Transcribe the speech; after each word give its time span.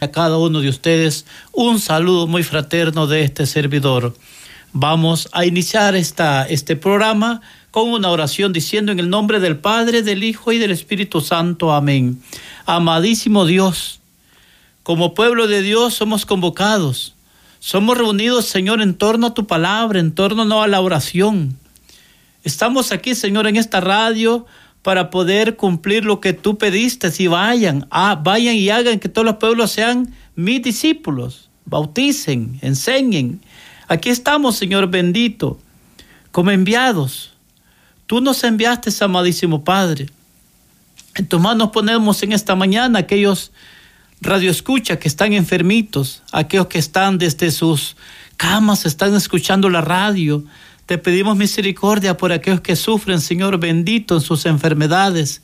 a 0.00 0.08
cada 0.08 0.38
uno 0.38 0.60
de 0.60 0.68
ustedes 0.68 1.26
un 1.52 1.80
saludo 1.80 2.26
muy 2.26 2.42
fraterno 2.42 3.06
de 3.06 3.22
este 3.22 3.46
servidor. 3.46 4.14
Vamos 4.72 5.28
a 5.32 5.44
iniciar 5.44 5.96
esta, 5.96 6.46
este 6.46 6.76
programa 6.76 7.40
con 7.70 7.90
una 7.90 8.10
oración 8.10 8.52
diciendo 8.52 8.92
en 8.92 9.00
el 9.00 9.10
nombre 9.10 9.40
del 9.40 9.56
Padre, 9.56 10.02
del 10.02 10.24
Hijo 10.24 10.52
y 10.52 10.58
del 10.58 10.70
Espíritu 10.70 11.20
Santo. 11.20 11.72
Amén. 11.72 12.22
Amadísimo 12.66 13.46
Dios, 13.46 14.00
como 14.82 15.14
pueblo 15.14 15.46
de 15.46 15.62
Dios 15.62 15.94
somos 15.94 16.26
convocados. 16.26 17.14
Somos 17.60 17.98
reunidos, 17.98 18.46
Señor, 18.46 18.80
en 18.80 18.94
torno 18.94 19.26
a 19.26 19.34
tu 19.34 19.46
palabra, 19.46 19.98
en 19.98 20.12
torno 20.12 20.62
a 20.62 20.68
la 20.68 20.80
oración. 20.80 21.58
Estamos 22.44 22.92
aquí, 22.92 23.14
Señor, 23.14 23.46
en 23.46 23.56
esta 23.56 23.80
radio 23.80 24.46
para 24.82 25.10
poder 25.10 25.56
cumplir 25.56 26.04
lo 26.04 26.20
que 26.20 26.32
tú 26.32 26.58
pediste. 26.58 27.10
Si 27.10 27.26
vayan, 27.26 27.86
ah, 27.90 28.20
vayan 28.22 28.54
y 28.54 28.70
hagan 28.70 28.98
que 28.98 29.08
todos 29.08 29.26
los 29.26 29.36
pueblos 29.36 29.72
sean 29.72 30.14
mis 30.34 30.62
discípulos, 30.62 31.50
bauticen, 31.64 32.58
enseñen. 32.62 33.40
Aquí 33.88 34.10
estamos, 34.10 34.56
Señor 34.56 34.88
bendito, 34.88 35.58
como 36.30 36.50
enviados. 36.50 37.32
Tú 38.06 38.20
nos 38.20 38.42
enviaste, 38.44 38.90
amadísimo 39.04 39.64
Padre. 39.64 40.08
En 41.14 41.26
tus 41.26 41.40
manos 41.40 41.70
ponemos 41.70 42.22
en 42.22 42.32
esta 42.32 42.54
mañana 42.54 43.00
aquellos 43.00 43.52
radioescuchas 44.20 44.98
que 44.98 45.08
están 45.08 45.32
enfermitos, 45.32 46.22
aquellos 46.32 46.68
que 46.68 46.78
están 46.78 47.18
desde 47.18 47.50
sus 47.50 47.96
camas, 48.36 48.86
están 48.86 49.14
escuchando 49.14 49.68
la 49.68 49.80
radio, 49.80 50.44
te 50.88 50.96
pedimos 50.96 51.36
misericordia 51.36 52.16
por 52.16 52.32
aquellos 52.32 52.62
que 52.62 52.74
sufren, 52.74 53.20
Señor 53.20 53.58
bendito, 53.58 54.14
en 54.14 54.22
sus 54.22 54.46
enfermedades, 54.46 55.42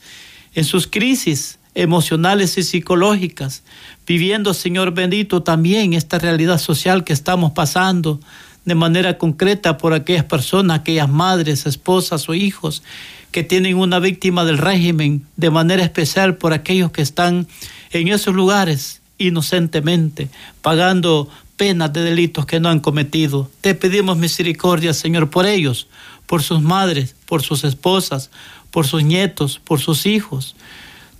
en 0.54 0.64
sus 0.64 0.86
crisis 0.86 1.58
emocionales 1.74 2.56
y 2.56 2.62
psicológicas, 2.62 3.62
viviendo, 4.06 4.54
Señor 4.54 4.94
bendito, 4.94 5.42
también 5.42 5.92
esta 5.92 6.18
realidad 6.18 6.56
social 6.56 7.04
que 7.04 7.12
estamos 7.12 7.52
pasando 7.52 8.20
de 8.64 8.74
manera 8.74 9.18
concreta 9.18 9.76
por 9.76 9.92
aquellas 9.92 10.24
personas, 10.24 10.80
aquellas 10.80 11.10
madres, 11.10 11.66
esposas 11.66 12.26
o 12.30 12.32
hijos 12.32 12.82
que 13.30 13.44
tienen 13.44 13.76
una 13.76 13.98
víctima 13.98 14.46
del 14.46 14.56
régimen, 14.56 15.26
de 15.36 15.50
manera 15.50 15.82
especial 15.82 16.36
por 16.36 16.54
aquellos 16.54 16.90
que 16.90 17.02
están 17.02 17.46
en 17.90 18.08
esos 18.08 18.34
lugares 18.34 19.02
inocentemente, 19.18 20.30
pagando 20.62 21.28
penas 21.56 21.92
de 21.92 22.02
delitos 22.02 22.46
que 22.46 22.60
no 22.60 22.68
han 22.68 22.80
cometido. 22.80 23.50
Te 23.60 23.74
pedimos 23.74 24.16
misericordia, 24.16 24.92
Señor, 24.94 25.30
por 25.30 25.46
ellos, 25.46 25.88
por 26.26 26.42
sus 26.42 26.60
madres, 26.62 27.14
por 27.26 27.42
sus 27.42 27.64
esposas, 27.64 28.30
por 28.70 28.86
sus 28.86 29.04
nietos, 29.04 29.60
por 29.64 29.80
sus 29.80 30.06
hijos. 30.06 30.56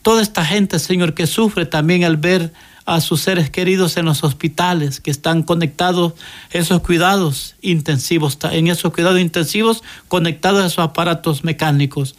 Toda 0.03 0.23
esta 0.23 0.45
gente, 0.45 0.79
Señor, 0.79 1.15
que 1.15 1.27
sufre 1.27 1.67
también 1.67 2.05
al 2.05 2.17
ver 2.17 2.53
a 2.87 3.01
sus 3.01 3.23
seres 3.23 3.49
queridos 3.49 3.97
en 3.97 4.05
los 4.05 4.25
hospitales, 4.25 5.01
que 5.01 5.11
están 5.11 5.43
conectados 5.43 6.13
esos 6.51 6.81
cuidados 6.81 7.57
intensivos, 7.63 8.37
en 8.51 8.67
esos 8.67 8.93
cuidados 8.93 9.21
intensivos 9.21 9.83
conectados 10.09 10.63
a 10.63 10.67
esos 10.67 10.85
aparatos 10.85 11.45
mecánicos. 11.45 12.15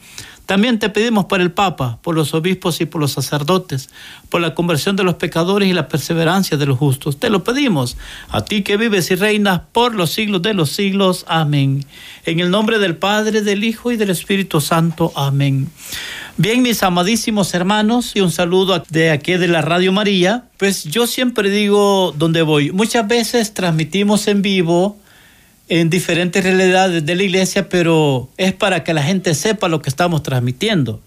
También 0.46 0.80
te 0.80 0.90
pedimos 0.90 1.26
por 1.26 1.42
el 1.42 1.52
Papa, 1.52 2.00
por 2.02 2.16
los 2.16 2.34
obispos 2.34 2.80
y 2.82 2.86
por 2.86 3.02
los 3.02 3.12
sacerdotes, 3.12 3.90
por 4.30 4.42
la 4.42 4.54
conversión 4.54 4.96
de 4.96 5.04
los 5.04 5.16
pecadores 5.16 5.70
y 5.70 5.74
la 5.74 5.88
perseverancia 5.88 6.58
de 6.58 6.66
los 6.66 6.78
justos. 6.78 7.20
Te 7.20 7.30
lo 7.30 7.44
pedimos, 7.44 7.98
a 8.30 8.46
ti 8.46 8.62
que 8.62 8.78
vives 8.78 9.10
y 9.12 9.16
reinas 9.16 9.62
por 9.72 9.96
los 9.96 10.12
siglos 10.12 10.42
de 10.42 10.54
los 10.54 10.70
siglos. 10.70 11.26
Amén. 11.28 11.86
En 12.26 12.40
el 12.40 12.52
nombre 12.52 12.80
del 12.80 12.96
Padre, 12.96 13.42
del 13.42 13.64
Hijo 13.64 13.92
y 13.92 13.98
del 13.98 14.10
Espíritu 14.10 14.62
Santo. 14.62 15.12
Amén. 15.16 15.70
Bien, 16.38 16.62
mis 16.62 16.84
amadísimos 16.84 17.54
hermanos, 17.54 18.12
y 18.14 18.22
un 18.22 18.32
saludo 18.32 18.84
de 18.90 19.12
aquí 19.12 19.34
de 19.34 19.48
la 19.48 19.62
Radio 19.62 19.92
María. 19.92 20.44
Pues 20.58 20.84
yo 20.84 21.08
siempre 21.08 21.50
digo 21.50 22.14
donde 22.18 22.42
voy. 22.42 22.72
Muchas 22.72 23.08
veces 23.08 23.54
transmitimos 23.54 24.28
en 24.28 24.42
vivo 24.42 25.00
en 25.68 25.90
diferentes 25.90 26.44
realidades 26.44 27.06
de 27.06 27.16
la 27.16 27.24
iglesia, 27.24 27.70
pero 27.70 28.30
es 28.38 28.54
para 28.54 28.84
que 28.84 28.94
la 28.94 29.04
gente 29.04 29.34
sepa 29.34 29.68
lo 29.68 29.82
que 29.82 29.90
estamos 29.90 30.24
transmitiendo. 30.24 31.02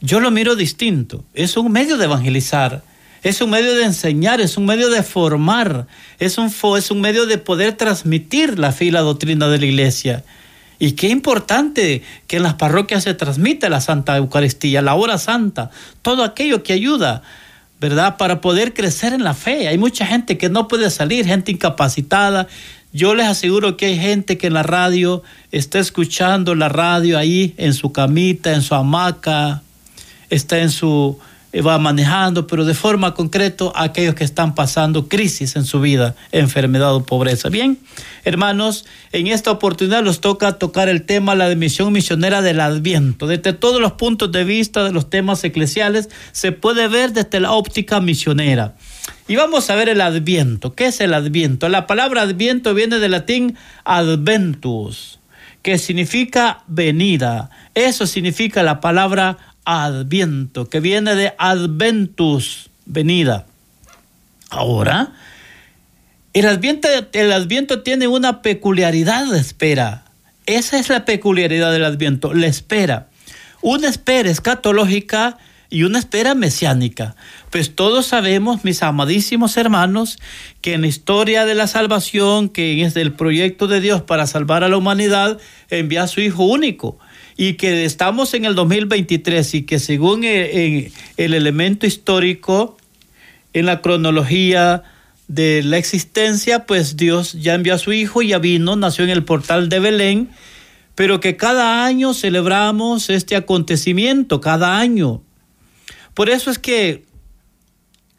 Yo 0.00 0.20
lo 0.20 0.30
miro 0.30 0.54
distinto. 0.54 1.24
Es 1.34 1.56
un 1.56 1.72
medio 1.72 1.96
de 1.96 2.04
evangelizar, 2.04 2.82
es 3.22 3.40
un 3.40 3.50
medio 3.50 3.74
de 3.74 3.84
enseñar, 3.84 4.40
es 4.40 4.56
un 4.56 4.64
medio 4.64 4.90
de 4.90 5.02
formar, 5.02 5.88
es 6.20 6.38
un, 6.38 6.52
es 6.76 6.90
un 6.90 7.00
medio 7.00 7.26
de 7.26 7.38
poder 7.38 7.72
transmitir 7.72 8.58
la 8.58 8.70
fe 8.70 8.86
y 8.86 8.90
la 8.92 9.00
doctrina 9.00 9.48
de 9.48 9.58
la 9.58 9.66
iglesia. 9.66 10.24
Y 10.78 10.92
qué 10.92 11.08
importante 11.08 12.02
que 12.28 12.36
en 12.36 12.44
las 12.44 12.54
parroquias 12.54 13.02
se 13.02 13.14
transmita 13.14 13.68
la 13.68 13.80
Santa 13.80 14.16
Eucaristía, 14.16 14.80
la 14.82 14.94
hora 14.94 15.18
santa, 15.18 15.70
todo 16.02 16.22
aquello 16.22 16.62
que 16.62 16.72
ayuda, 16.72 17.22
¿verdad? 17.80 18.16
Para 18.16 18.40
poder 18.40 18.74
crecer 18.74 19.12
en 19.12 19.24
la 19.24 19.34
fe. 19.34 19.66
Hay 19.66 19.78
mucha 19.78 20.06
gente 20.06 20.38
que 20.38 20.48
no 20.48 20.68
puede 20.68 20.90
salir, 20.90 21.26
gente 21.26 21.50
incapacitada, 21.50 22.46
yo 22.92 23.14
les 23.14 23.26
aseguro 23.26 23.76
que 23.76 23.86
hay 23.86 23.98
gente 23.98 24.38
que 24.38 24.46
en 24.46 24.54
la 24.54 24.62
radio 24.62 25.22
está 25.52 25.78
escuchando 25.78 26.54
la 26.54 26.68
radio 26.68 27.18
ahí 27.18 27.54
en 27.58 27.74
su 27.74 27.92
camita, 27.92 28.54
en 28.54 28.62
su 28.62 28.74
hamaca, 28.74 29.62
está 30.30 30.58
en 30.58 30.70
su 30.70 31.18
eh, 31.50 31.62
va 31.62 31.78
manejando, 31.78 32.46
pero 32.46 32.66
de 32.66 32.74
forma 32.74 33.14
concreta 33.14 33.72
aquellos 33.74 34.14
que 34.14 34.24
están 34.24 34.54
pasando 34.54 35.08
crisis 35.08 35.56
en 35.56 35.64
su 35.64 35.80
vida, 35.80 36.14
enfermedad 36.30 36.94
o 36.94 37.04
pobreza. 37.04 37.48
Bien, 37.48 37.78
hermanos, 38.24 38.84
en 39.12 39.28
esta 39.28 39.50
oportunidad 39.50 40.02
nos 40.02 40.20
toca 40.20 40.58
tocar 40.58 40.90
el 40.90 41.02
tema 41.02 41.34
la 41.34 41.48
dimisión 41.48 41.90
misionera 41.90 42.42
del 42.42 42.60
Adviento. 42.60 43.26
Desde 43.26 43.54
todos 43.54 43.80
los 43.80 43.92
puntos 43.92 44.30
de 44.30 44.44
vista 44.44 44.84
de 44.84 44.92
los 44.92 45.08
temas 45.08 45.42
eclesiales 45.42 46.10
se 46.32 46.52
puede 46.52 46.86
ver 46.86 47.14
desde 47.14 47.40
la 47.40 47.52
óptica 47.52 48.02
misionera. 48.02 48.74
Y 49.26 49.36
vamos 49.36 49.68
a 49.70 49.74
ver 49.74 49.88
el 49.88 50.00
adviento. 50.00 50.74
¿Qué 50.74 50.86
es 50.86 51.00
el 51.00 51.14
adviento? 51.14 51.68
La 51.68 51.86
palabra 51.86 52.22
adviento 52.22 52.74
viene 52.74 52.98
del 52.98 53.10
latín 53.10 53.56
adventus, 53.84 55.20
que 55.62 55.78
significa 55.78 56.62
venida. 56.66 57.50
Eso 57.74 58.06
significa 58.06 58.62
la 58.62 58.80
palabra 58.80 59.36
adviento, 59.64 60.68
que 60.68 60.80
viene 60.80 61.14
de 61.14 61.34
adventus, 61.38 62.70
venida. 62.86 63.46
Ahora, 64.50 65.12
el 66.32 66.46
adviento, 66.46 66.88
el 67.12 67.32
adviento 67.32 67.82
tiene 67.82 68.06
una 68.06 68.40
peculiaridad 68.40 69.26
de 69.26 69.38
espera. 69.38 70.04
Esa 70.46 70.78
es 70.78 70.88
la 70.88 71.04
peculiaridad 71.04 71.70
del 71.72 71.84
adviento, 71.84 72.32
la 72.32 72.46
espera. 72.46 73.08
Una 73.60 73.88
espera 73.88 74.30
escatológica 74.30 75.36
y 75.70 75.82
una 75.82 75.98
espera 75.98 76.34
mesiánica. 76.34 77.14
Pues 77.50 77.74
todos 77.74 78.06
sabemos, 78.06 78.64
mis 78.64 78.82
amadísimos 78.82 79.56
hermanos, 79.56 80.18
que 80.60 80.74
en 80.74 80.82
la 80.82 80.86
historia 80.86 81.44
de 81.44 81.54
la 81.54 81.66
salvación, 81.66 82.48
que 82.48 82.82
es 82.82 82.94
del 82.94 83.12
proyecto 83.12 83.66
de 83.66 83.80
Dios 83.80 84.02
para 84.02 84.26
salvar 84.26 84.64
a 84.64 84.68
la 84.68 84.76
humanidad, 84.76 85.38
envía 85.68 86.04
a 86.04 86.08
su 86.08 86.20
Hijo 86.20 86.44
único. 86.44 86.98
Y 87.36 87.54
que 87.54 87.84
estamos 87.84 88.34
en 88.34 88.44
el 88.44 88.54
2023 88.54 89.54
y 89.54 89.62
que 89.62 89.78
según 89.78 90.24
el, 90.24 90.92
el 91.16 91.34
elemento 91.34 91.86
histórico, 91.86 92.76
en 93.52 93.66
la 93.66 93.80
cronología 93.80 94.82
de 95.26 95.62
la 95.62 95.78
existencia, 95.78 96.66
pues 96.66 96.96
Dios 96.96 97.34
ya 97.34 97.54
envió 97.54 97.74
a 97.74 97.78
su 97.78 97.92
Hijo, 97.92 98.22
ya 98.22 98.38
vino, 98.38 98.76
nació 98.76 99.04
en 99.04 99.10
el 99.10 99.24
portal 99.24 99.68
de 99.68 99.78
Belén, 99.78 100.30
pero 100.94 101.20
que 101.20 101.36
cada 101.36 101.84
año 101.84 102.14
celebramos 102.14 103.10
este 103.10 103.36
acontecimiento, 103.36 104.40
cada 104.40 104.78
año 104.78 105.22
por 106.18 106.30
eso 106.30 106.50
es 106.50 106.58
que 106.58 107.04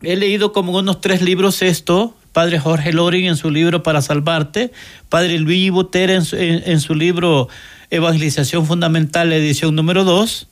he 0.02 0.16
leído 0.16 0.54
como 0.54 0.72
unos 0.72 1.02
tres 1.02 1.22
libros 1.22 1.62
esto, 1.62 2.16
Padre 2.32 2.58
Jorge 2.58 2.94
Loring 2.94 3.26
en 3.26 3.36
su 3.36 3.52
libro 3.52 3.84
Para 3.84 4.02
Salvarte, 4.02 4.72
Padre 5.10 5.38
Luis 5.38 5.70
Botera 5.70 6.14
en, 6.14 6.80
su 6.80 6.96
libro 6.96 7.50
Evangelización 7.90 8.66
Fundamental, 8.66 9.34
edición 9.34 9.76
número 9.76 10.06
dos, 10.06 10.48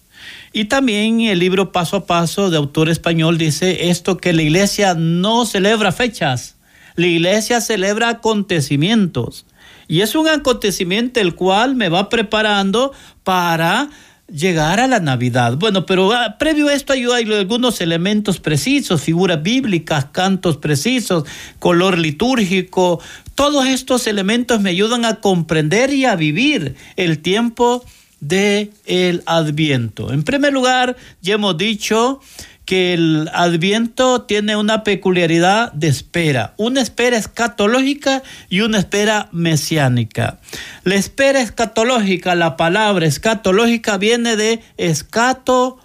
y 0.52 0.66
también 0.66 1.22
el 1.22 1.40
libro 1.40 1.72
Paso 1.72 1.96
a 1.96 2.06
Paso 2.06 2.50
de 2.50 2.58
autor 2.58 2.90
español 2.90 3.38
dice 3.38 3.92
esto 3.92 4.18
que 4.18 4.34
la 4.34 4.42
iglesia 4.42 4.94
no 4.94 5.46
celebra 5.46 5.94
fechas, 5.94 6.58
la 6.98 7.08
iglesia 7.08 7.62
celebra 7.62 8.10
acontecimientos. 8.10 9.46
Y 9.88 10.02
es 10.02 10.16
un 10.16 10.28
acontecimiento 10.28 11.22
el 11.22 11.34
cual 11.34 11.76
me 11.76 11.88
va 11.88 12.10
preparando 12.10 12.92
para 13.24 13.90
llegar 14.32 14.80
a 14.80 14.88
la 14.88 15.00
Navidad. 15.00 15.58
Bueno, 15.58 15.86
pero 15.86 16.12
ah, 16.12 16.38
previo 16.38 16.68
a 16.68 16.74
esto 16.74 16.94
hay, 16.94 17.06
hay, 17.06 17.32
algunos 17.34 17.82
elementos 17.82 18.40
precisos, 18.40 19.02
figuras 19.02 19.42
bíblicas, 19.42 20.06
cantos 20.12 20.58
precisos, 20.58 21.24
color 21.60 21.98
litúrgico, 21.98 23.02
Todos 23.36 23.68
estos 23.68 24.08
elementos 24.08 24.62
me 24.62 24.72
ayudan 24.72 25.06
a 25.06 25.16
comprender 25.16 25.94
y 25.94 26.06
a 26.06 26.16
vivir 26.16 26.76
el 26.96 27.20
tiempo 27.20 27.84
de 28.20 28.72
el 28.86 29.24
Adviento. 29.26 30.12
En 30.12 30.24
primer 30.24 30.52
lugar, 30.52 30.98
ya 31.22 31.36
hemos 31.36 31.58
dicho 31.58 32.20
que 32.68 32.94
el 32.94 33.32
Adviento 33.34 34.22
tiene 34.22 34.56
una 34.56 34.84
peculiaridad 34.84 35.72
de 35.72 35.88
espera, 35.88 36.54
una 36.58 36.82
espera 36.82 37.18
escatológica 37.18 38.22
y 38.50 38.60
una 38.60 38.78
espera 38.78 39.30
mesiánica. 39.32 40.38
La 40.84 40.94
espera 40.96 41.42
escatológica, 41.42 42.36
la 42.36 42.58
palabra 42.58 43.08
escatológica 43.08 43.98
viene 43.98 44.36
de 44.36 44.62
escatologos. 44.78 45.80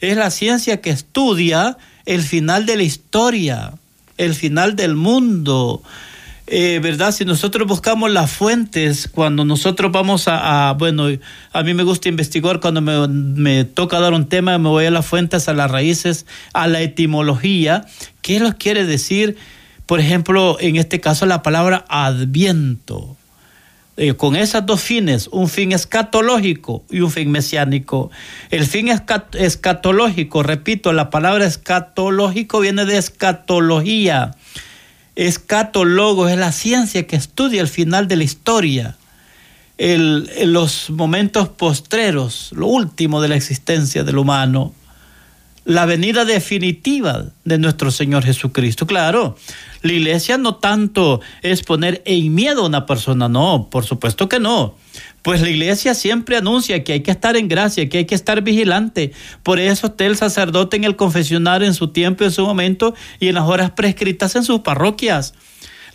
Es 0.00 0.16
la 0.16 0.30
ciencia 0.30 0.80
que 0.80 0.90
estudia 0.90 1.78
el 2.04 2.22
final 2.22 2.66
de 2.66 2.76
la 2.76 2.84
historia 2.84 3.72
el 4.16 4.34
final 4.34 4.76
del 4.76 4.94
mundo. 4.94 5.82
Eh, 6.48 6.78
¿Verdad? 6.80 7.10
Si 7.10 7.24
nosotros 7.24 7.66
buscamos 7.66 8.10
las 8.10 8.30
fuentes, 8.30 9.08
cuando 9.08 9.44
nosotros 9.44 9.90
vamos 9.90 10.26
a, 10.28 10.74
bueno, 10.78 11.08
a 11.52 11.62
mí 11.64 11.74
me 11.74 11.82
gusta 11.82 12.08
investigar, 12.08 12.60
cuando 12.60 12.80
me, 12.80 13.08
me, 13.08 13.64
toca 13.64 13.98
dar 13.98 14.12
un 14.12 14.28
tema, 14.28 14.56
me 14.58 14.68
voy 14.68 14.86
a 14.86 14.92
las 14.92 15.04
fuentes, 15.04 15.48
a 15.48 15.54
las 15.54 15.70
raíces, 15.70 16.24
a 16.52 16.68
la 16.68 16.82
etimología. 16.82 17.84
¿Qué 18.22 18.38
nos 18.38 18.54
quiere 18.54 18.86
decir, 18.86 19.36
por 19.86 19.98
ejemplo, 19.98 20.56
en 20.60 20.76
este 20.76 21.00
caso, 21.00 21.26
la 21.26 21.42
palabra 21.42 21.84
adviento? 21.88 23.16
Eh, 23.98 24.12
con 24.12 24.36
esas 24.36 24.66
dos 24.66 24.82
fines, 24.82 25.26
un 25.32 25.48
fin 25.48 25.72
escatológico 25.72 26.84
y 26.90 27.00
un 27.00 27.10
fin 27.10 27.30
mesiánico. 27.30 28.10
El 28.50 28.66
fin 28.66 28.88
escatológico, 28.88 30.42
repito, 30.42 30.92
la 30.92 31.08
palabra 31.08 31.46
escatológico 31.46 32.60
viene 32.60 32.84
de 32.84 32.98
escatología. 32.98 34.32
Escatólogo 35.16 36.28
es 36.28 36.38
la 36.38 36.52
ciencia 36.52 37.06
que 37.06 37.16
estudia 37.16 37.62
el 37.62 37.68
final 37.68 38.06
de 38.06 38.16
la 38.16 38.24
historia, 38.24 38.96
el, 39.78 40.30
los 40.52 40.90
momentos 40.90 41.48
postreros, 41.48 42.50
lo 42.54 42.66
último 42.66 43.20
de 43.20 43.28
la 43.28 43.36
existencia 43.36 44.04
del 44.04 44.18
humano 44.18 44.72
la 45.66 45.84
venida 45.84 46.24
definitiva 46.24 47.26
de 47.44 47.58
nuestro 47.58 47.90
Señor 47.90 48.24
Jesucristo. 48.24 48.86
Claro, 48.86 49.36
la 49.82 49.92
iglesia 49.92 50.38
no 50.38 50.54
tanto 50.54 51.20
es 51.42 51.62
poner 51.62 52.02
en 52.06 52.32
miedo 52.34 52.62
a 52.62 52.66
una 52.66 52.86
persona, 52.86 53.28
no, 53.28 53.68
por 53.68 53.84
supuesto 53.84 54.28
que 54.28 54.38
no. 54.38 54.76
Pues 55.22 55.42
la 55.42 55.50
iglesia 55.50 55.94
siempre 55.94 56.36
anuncia 56.36 56.84
que 56.84 56.92
hay 56.92 57.00
que 57.00 57.10
estar 57.10 57.36
en 57.36 57.48
gracia, 57.48 57.88
que 57.88 57.98
hay 57.98 58.04
que 58.04 58.14
estar 58.14 58.42
vigilante. 58.42 59.10
Por 59.42 59.58
eso 59.58 59.88
está 59.88 60.06
el 60.06 60.16
sacerdote 60.16 60.76
en 60.76 60.84
el 60.84 60.94
confesionario 60.94 61.66
en 61.66 61.74
su 61.74 61.88
tiempo, 61.88 62.22
en 62.22 62.30
su 62.30 62.46
momento 62.46 62.94
y 63.18 63.26
en 63.26 63.34
las 63.34 63.44
horas 63.44 63.72
prescritas 63.72 64.36
en 64.36 64.44
sus 64.44 64.60
parroquias. 64.60 65.34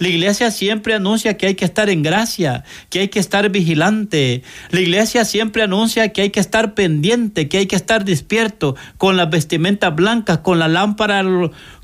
La 0.02 0.08
iglesia 0.08 0.50
siempre 0.50 0.96
anuncia 0.96 1.38
que 1.38 1.46
hay 1.46 1.54
que 1.54 1.64
estar 1.64 1.88
en 1.88 2.02
gracia, 2.02 2.64
que 2.90 3.02
hay 3.02 3.10
que 3.10 3.20
estar 3.20 3.48
vigilante. 3.52 4.42
La 4.72 4.80
iglesia 4.80 5.26
siempre 5.26 5.62
anuncia 5.62 6.12
que 6.12 6.24
hay 6.24 6.32
que 6.32 6.40
estar 6.40 6.74
pendiente, 6.74 7.48
que 7.48 7.60
hay 7.60 7.68
que 7.68 7.76
estar 7.76 8.04
despierto, 8.04 8.76
con 8.98 9.16
las 9.16 9.30
vestimentas 9.30 9.96
blancas, 9.96 10.40
con 10.40 10.58
la 10.58 10.68
lámpara, 10.68 11.24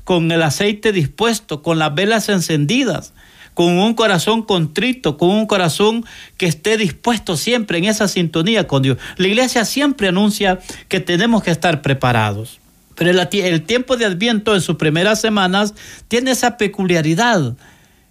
con 0.02 0.32
el 0.32 0.42
aceite 0.42 0.90
dispuesto, 0.90 1.62
con 1.62 1.78
las 1.78 1.94
velas 1.94 2.28
encendidas 2.28 3.12
con 3.54 3.78
un 3.78 3.94
corazón 3.94 4.42
contrito, 4.42 5.16
con 5.16 5.30
un 5.30 5.46
corazón 5.46 6.04
que 6.36 6.46
esté 6.46 6.76
dispuesto 6.76 7.36
siempre 7.36 7.78
en 7.78 7.84
esa 7.84 8.08
sintonía 8.08 8.66
con 8.66 8.82
Dios. 8.82 8.98
La 9.16 9.28
iglesia 9.28 9.64
siempre 9.64 10.08
anuncia 10.08 10.58
que 10.88 10.98
tenemos 10.98 11.44
que 11.44 11.52
estar 11.52 11.82
preparados. 11.82 12.58
Pero 12.96 13.10
el, 13.10 13.62
tiempo 13.62 13.96
de 13.96 14.06
Adviento 14.06 14.56
en 14.56 14.60
sus 14.60 14.74
primeras 14.74 15.20
semanas 15.20 15.74
tiene 16.08 16.32
esa 16.32 16.56
peculiaridad 16.56 17.56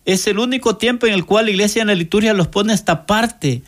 es 0.07 0.25
el 0.25 0.39
único 0.39 0.77
tiempo 0.77 1.05
en 1.05 1.13
el 1.13 1.25
cual 1.25 1.45
la 1.45 1.51
iglesia 1.51 1.81
en 1.81 1.89
la 1.89 1.95
liturgia 1.95 2.33
los 2.33 2.47
pone 2.47 2.73
esta 2.73 3.05
parte 3.05 3.61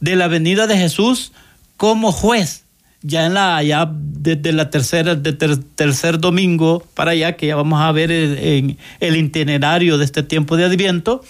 de 0.00 0.16
la 0.16 0.26
venida 0.26 0.66
de 0.66 0.76
Jesús 0.76 1.32
como 1.76 2.10
juez. 2.10 2.64
Ya 3.02 3.26
en 3.26 3.34
la, 3.34 3.62
ya 3.62 3.88
desde 3.92 4.52
la 4.52 4.70
tercera, 4.70 5.14
de 5.14 5.32
tercer 5.32 6.18
domingo 6.18 6.84
para 6.94 7.12
allá, 7.12 7.36
que 7.36 7.46
ya 7.46 7.54
vamos 7.54 7.80
a 7.80 7.92
ver 7.92 8.10
en 8.10 8.76
el 8.98 9.16
itinerario 9.16 9.96
de 9.96 10.04
este 10.04 10.24
tiempo 10.24 10.56
de 10.56 10.64
Adviento, 10.64 11.22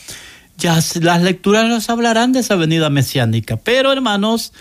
ya 0.56 0.80
las 1.00 1.22
lecturas 1.22 1.68
nos 1.68 1.90
hablarán 1.90 2.32
de 2.32 2.40
esa 2.40 2.56
venida 2.56 2.88
mesiánica. 2.88 3.56
Pero 3.56 3.92
hermanos, 3.92 4.54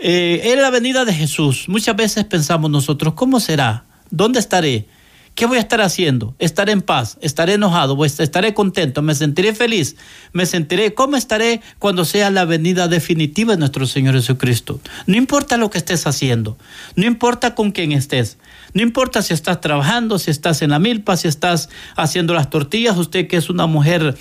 eh, 0.00 0.40
en 0.44 0.60
la 0.60 0.70
venida 0.70 1.04
de 1.04 1.14
Jesús, 1.14 1.68
muchas 1.68 1.94
veces 1.94 2.24
pensamos 2.24 2.68
nosotros, 2.70 3.14
¿cómo 3.14 3.38
será? 3.38 3.84
¿Dónde 4.10 4.40
estaré? 4.40 4.86
¿Qué 5.36 5.44
voy 5.44 5.58
a 5.58 5.60
estar 5.60 5.82
haciendo? 5.82 6.34
¿Estaré 6.38 6.72
en 6.72 6.80
paz? 6.80 7.18
¿Estaré 7.20 7.52
enojado? 7.52 8.02
¿Estaré 8.06 8.54
contento? 8.54 9.02
¿Me 9.02 9.14
sentiré 9.14 9.54
feliz? 9.54 9.96
¿Me 10.32 10.46
sentiré? 10.46 10.94
¿Cómo 10.94 11.18
estaré 11.18 11.60
cuando 11.78 12.06
sea 12.06 12.30
la 12.30 12.46
venida 12.46 12.88
definitiva 12.88 13.52
de 13.52 13.58
nuestro 13.58 13.84
Señor 13.84 14.14
Jesucristo? 14.14 14.80
No 15.06 15.14
importa 15.18 15.58
lo 15.58 15.68
que 15.68 15.76
estés 15.76 16.06
haciendo, 16.06 16.56
no 16.94 17.04
importa 17.04 17.54
con 17.54 17.72
quién 17.72 17.92
estés, 17.92 18.38
no 18.72 18.80
importa 18.80 19.20
si 19.20 19.34
estás 19.34 19.60
trabajando, 19.60 20.18
si 20.18 20.30
estás 20.30 20.62
en 20.62 20.70
la 20.70 20.78
milpa, 20.78 21.18
si 21.18 21.28
estás 21.28 21.68
haciendo 21.96 22.32
las 22.32 22.48
tortillas, 22.48 22.96
usted 22.96 23.28
que 23.28 23.36
es 23.36 23.50
una 23.50 23.66
mujer 23.66 24.16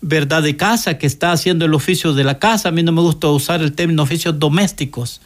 verdad 0.00 0.42
de 0.42 0.56
casa, 0.56 0.96
que 0.96 1.06
está 1.06 1.32
haciendo 1.32 1.66
el 1.66 1.74
oficio 1.74 2.14
de 2.14 2.24
la 2.24 2.38
casa, 2.38 2.70
a 2.70 2.72
mí 2.72 2.82
no 2.82 2.92
me 2.92 3.02
gusta 3.02 3.28
usar 3.28 3.60
el 3.60 3.74
término 3.74 4.02
oficios 4.02 4.38
domésticos 4.38 5.20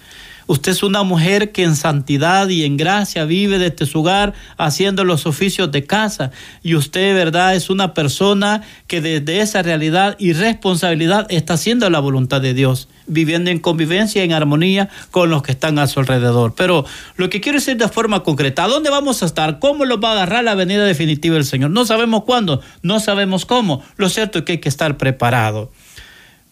Usted 0.49 0.73
es 0.73 0.83
una 0.83 1.03
mujer 1.03 1.53
que 1.53 1.63
en 1.63 1.77
santidad 1.77 2.49
y 2.49 2.65
en 2.65 2.79
gracia 2.79 3.27
vive 3.27 3.59
desde 3.59 3.85
su 3.85 4.01
hogar 4.01 4.33
haciendo 4.57 5.05
los 5.05 5.27
oficios 5.27 5.71
de 5.71 5.85
casa. 5.85 6.31
Y 6.63 6.75
usted, 6.75 7.15
¿verdad? 7.15 7.55
Es 7.55 7.69
una 7.69 7.93
persona 7.93 8.63
que 8.87 9.03
desde 9.03 9.43
esa 9.43 9.61
realidad 9.61 10.17
y 10.19 10.33
responsabilidad 10.33 11.27
está 11.29 11.53
haciendo 11.53 11.91
la 11.91 12.01
voluntad 12.01 12.41
de 12.41 12.55
Dios, 12.55 12.89
viviendo 13.07 13.51
en 13.51 13.59
convivencia, 13.59 14.25
en 14.25 14.33
armonía 14.33 14.89
con 15.11 15.29
los 15.29 15.43
que 15.43 15.53
están 15.53 15.79
a 15.79 15.87
su 15.87 16.01
alrededor. 16.01 16.55
Pero 16.57 16.87
lo 17.17 17.29
que 17.29 17.43
quiero 17.43 17.59
decir 17.59 17.77
de 17.77 17.89
forma 17.89 18.23
concreta, 18.23 18.65
¿a 18.65 18.69
dónde 18.69 18.89
vamos 18.89 19.23
a 19.23 19.27
estar? 19.27 19.59
¿Cómo 19.59 19.85
lo 19.85 20.01
va 20.01 20.11
a 20.11 20.13
agarrar 20.13 20.45
la 20.45 20.55
venida 20.55 20.87
definitiva 20.87 21.35
del 21.35 21.45
Señor? 21.45 21.73
No 21.73 21.85
sabemos 21.85 22.25
cuándo, 22.25 22.63
no 22.81 23.01
sabemos 23.01 23.45
cómo. 23.45 23.83
Lo 23.99 24.09
cierto 24.09 24.39
es 24.39 24.45
que 24.47 24.53
hay 24.53 24.59
que 24.59 24.71
estar 24.71 24.97
preparado. 24.97 25.71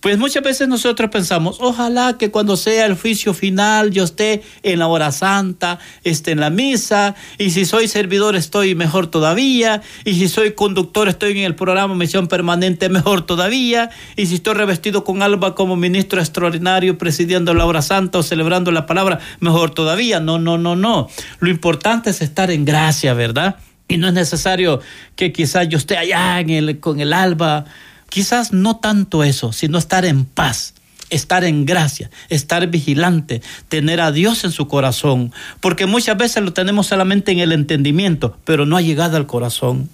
Pues 0.00 0.18
muchas 0.18 0.42
veces 0.42 0.68
nosotros 0.68 1.10
pensamos, 1.10 1.56
ojalá 1.60 2.16
que 2.18 2.30
cuando 2.30 2.56
sea 2.56 2.86
el 2.86 2.96
juicio 2.96 3.34
final 3.34 3.90
yo 3.90 4.04
esté 4.04 4.42
en 4.62 4.78
la 4.78 4.86
hora 4.88 5.10
santa, 5.10 5.78
esté 6.04 6.32
en 6.32 6.40
la 6.40 6.50
misa, 6.50 7.14
y 7.38 7.50
si 7.50 7.64
soy 7.64 7.88
servidor 7.88 8.36
estoy 8.36 8.74
mejor 8.74 9.08
todavía, 9.08 9.82
y 10.04 10.14
si 10.14 10.28
soy 10.28 10.52
conductor 10.52 11.08
estoy 11.08 11.32
en 11.32 11.44
el 11.44 11.54
programa 11.54 11.94
Misión 11.94 12.28
Permanente 12.28 12.88
mejor 12.88 13.26
todavía, 13.26 13.90
y 14.16 14.26
si 14.26 14.36
estoy 14.36 14.54
revestido 14.54 15.02
con 15.02 15.22
alba 15.22 15.54
como 15.54 15.76
ministro 15.76 16.20
extraordinario 16.20 16.98
presidiendo 16.98 17.54
la 17.54 17.64
hora 17.64 17.82
santa 17.82 18.18
o 18.18 18.22
celebrando 18.22 18.70
la 18.70 18.86
palabra, 18.86 19.18
mejor 19.40 19.70
todavía. 19.70 20.20
No, 20.20 20.38
no, 20.38 20.58
no, 20.58 20.76
no. 20.76 21.08
Lo 21.40 21.50
importante 21.50 22.10
es 22.10 22.22
estar 22.22 22.50
en 22.50 22.64
gracia, 22.64 23.14
¿verdad? 23.14 23.56
Y 23.88 23.98
no 23.98 24.08
es 24.08 24.14
necesario 24.14 24.80
que 25.14 25.32
quizás 25.32 25.68
yo 25.68 25.78
esté 25.78 25.96
allá 25.96 26.40
en 26.40 26.50
el, 26.50 26.80
con 26.80 27.00
el 27.00 27.12
alba 27.12 27.64
Quizás 28.08 28.52
no 28.52 28.76
tanto 28.76 29.24
eso, 29.24 29.52
sino 29.52 29.78
estar 29.78 30.04
en 30.04 30.24
paz, 30.24 30.74
estar 31.10 31.44
en 31.44 31.66
gracia, 31.66 32.10
estar 32.28 32.66
vigilante, 32.68 33.42
tener 33.68 34.00
a 34.00 34.12
Dios 34.12 34.44
en 34.44 34.52
su 34.52 34.68
corazón, 34.68 35.32
porque 35.60 35.86
muchas 35.86 36.16
veces 36.16 36.42
lo 36.42 36.52
tenemos 36.52 36.86
solamente 36.86 37.32
en 37.32 37.38
el 37.38 37.52
entendimiento, 37.52 38.36
pero 38.44 38.66
no 38.66 38.76
ha 38.76 38.82
llegado 38.82 39.16
al 39.16 39.26
corazón. 39.26 39.88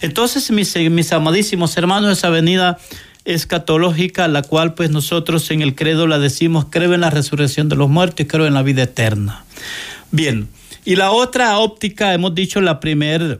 Entonces, 0.00 0.50
mis, 0.50 0.76
mis 0.90 1.12
amadísimos 1.12 1.76
hermanos, 1.76 2.18
esa 2.18 2.30
venida 2.30 2.78
escatológica, 3.24 4.28
la 4.28 4.42
cual 4.42 4.74
pues 4.74 4.90
nosotros 4.90 5.50
en 5.50 5.62
el 5.62 5.74
credo 5.74 6.06
la 6.06 6.18
decimos, 6.18 6.66
creo 6.70 6.94
en 6.94 7.00
la 7.00 7.10
resurrección 7.10 7.68
de 7.68 7.76
los 7.76 7.88
muertos 7.88 8.20
y 8.20 8.28
creo 8.28 8.46
en 8.46 8.54
la 8.54 8.62
vida 8.62 8.82
eterna. 8.82 9.44
Bien, 10.10 10.48
y 10.84 10.96
la 10.96 11.10
otra 11.10 11.58
óptica, 11.58 12.12
hemos 12.12 12.34
dicho 12.34 12.60
la 12.60 12.80
primera 12.80 13.38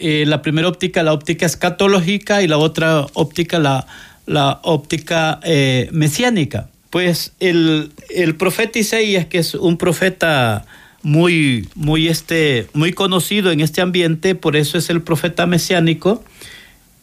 eh, 0.00 0.24
la 0.26 0.42
primera 0.42 0.68
óptica, 0.68 1.02
la 1.02 1.12
óptica 1.12 1.46
escatológica 1.46 2.42
y 2.42 2.48
la 2.48 2.58
otra 2.58 3.06
óptica, 3.14 3.58
la, 3.58 3.86
la 4.26 4.60
óptica 4.62 5.40
eh, 5.44 5.88
mesiánica. 5.92 6.68
Pues 6.90 7.32
el, 7.38 7.92
el, 8.08 8.34
profeta 8.34 8.78
Isaías, 8.78 9.26
que 9.26 9.38
es 9.38 9.54
un 9.54 9.76
profeta 9.76 10.64
muy, 11.02 11.68
muy, 11.74 12.08
este, 12.08 12.66
muy 12.72 12.92
conocido 12.92 13.52
en 13.52 13.60
este 13.60 13.80
ambiente, 13.80 14.34
por 14.34 14.56
eso 14.56 14.76
es 14.78 14.90
el 14.90 15.02
profeta 15.02 15.46
mesiánico, 15.46 16.24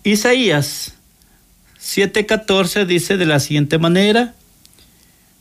Isaías 0.03 0.95
7:14 1.79 2.85
dice 2.85 3.17
de 3.17 3.25
la 3.25 3.39
siguiente 3.39 3.77
manera, 3.77 4.33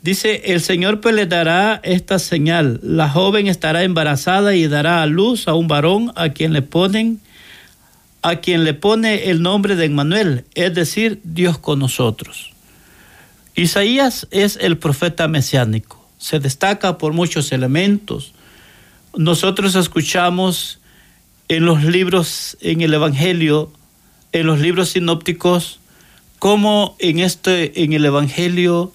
Dice, 0.02 0.42
el 0.52 0.60
Señor 0.60 1.00
pues 1.00 1.16
le 1.16 1.26
dará 1.26 1.80
esta 1.82 2.20
señal. 2.20 2.78
La 2.84 3.08
joven 3.08 3.48
estará 3.48 3.82
embarazada 3.82 4.54
y 4.54 4.68
dará 4.68 5.02
a 5.02 5.06
luz 5.06 5.48
a 5.48 5.54
un 5.54 5.66
varón 5.66 6.12
a 6.14 6.28
quien 6.28 6.52
le 6.52 6.62
ponen 6.62 7.20
a 8.26 8.40
quien 8.40 8.64
le 8.64 8.74
pone 8.74 9.30
el 9.30 9.40
nombre 9.40 9.76
de 9.76 9.84
Emmanuel, 9.84 10.46
es 10.56 10.74
decir, 10.74 11.20
Dios 11.22 11.58
con 11.58 11.78
nosotros. 11.78 12.50
Isaías 13.54 14.26
es 14.32 14.58
el 14.60 14.78
profeta 14.78 15.28
mesiánico, 15.28 16.04
se 16.18 16.40
destaca 16.40 16.98
por 16.98 17.12
muchos 17.12 17.52
elementos. 17.52 18.32
Nosotros 19.16 19.76
escuchamos 19.76 20.80
en 21.46 21.66
los 21.66 21.84
libros, 21.84 22.58
en 22.62 22.80
el 22.80 22.94
Evangelio, 22.94 23.70
en 24.32 24.48
los 24.48 24.58
libros 24.58 24.88
sinópticos, 24.88 25.78
cómo 26.40 26.96
en, 26.98 27.20
este, 27.20 27.84
en 27.84 27.92
el 27.92 28.04
Evangelio 28.04 28.92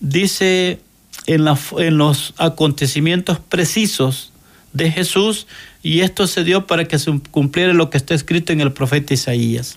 dice 0.00 0.80
en, 1.26 1.44
la, 1.44 1.58
en 1.76 1.98
los 1.98 2.32
acontecimientos 2.38 3.40
precisos 3.40 4.32
de 4.72 4.90
Jesús 4.90 5.46
y 5.84 6.00
esto 6.00 6.26
se 6.26 6.44
dio 6.44 6.66
para 6.66 6.86
que 6.86 6.98
se 6.98 7.20
cumpliera 7.30 7.74
lo 7.74 7.90
que 7.90 7.98
está 7.98 8.14
escrito 8.14 8.54
en 8.54 8.62
el 8.62 8.72
profeta 8.72 9.12
Isaías. 9.12 9.76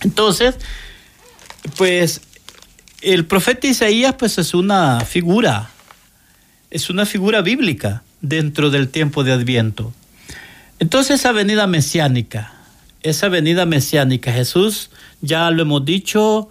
Entonces, 0.00 0.54
pues 1.76 2.22
el 3.02 3.26
profeta 3.26 3.66
Isaías 3.66 4.14
pues 4.18 4.38
es 4.38 4.54
una 4.54 5.00
figura, 5.00 5.70
es 6.70 6.88
una 6.88 7.04
figura 7.04 7.42
bíblica 7.42 8.02
dentro 8.22 8.70
del 8.70 8.88
tiempo 8.88 9.24
de 9.24 9.32
Adviento. 9.32 9.92
Entonces 10.78 11.20
esa 11.20 11.32
venida 11.32 11.66
mesiánica, 11.66 12.54
esa 13.02 13.28
venida 13.28 13.66
mesiánica, 13.66 14.32
Jesús, 14.32 14.90
ya 15.20 15.50
lo 15.50 15.60
hemos 15.60 15.84
dicho, 15.84 16.48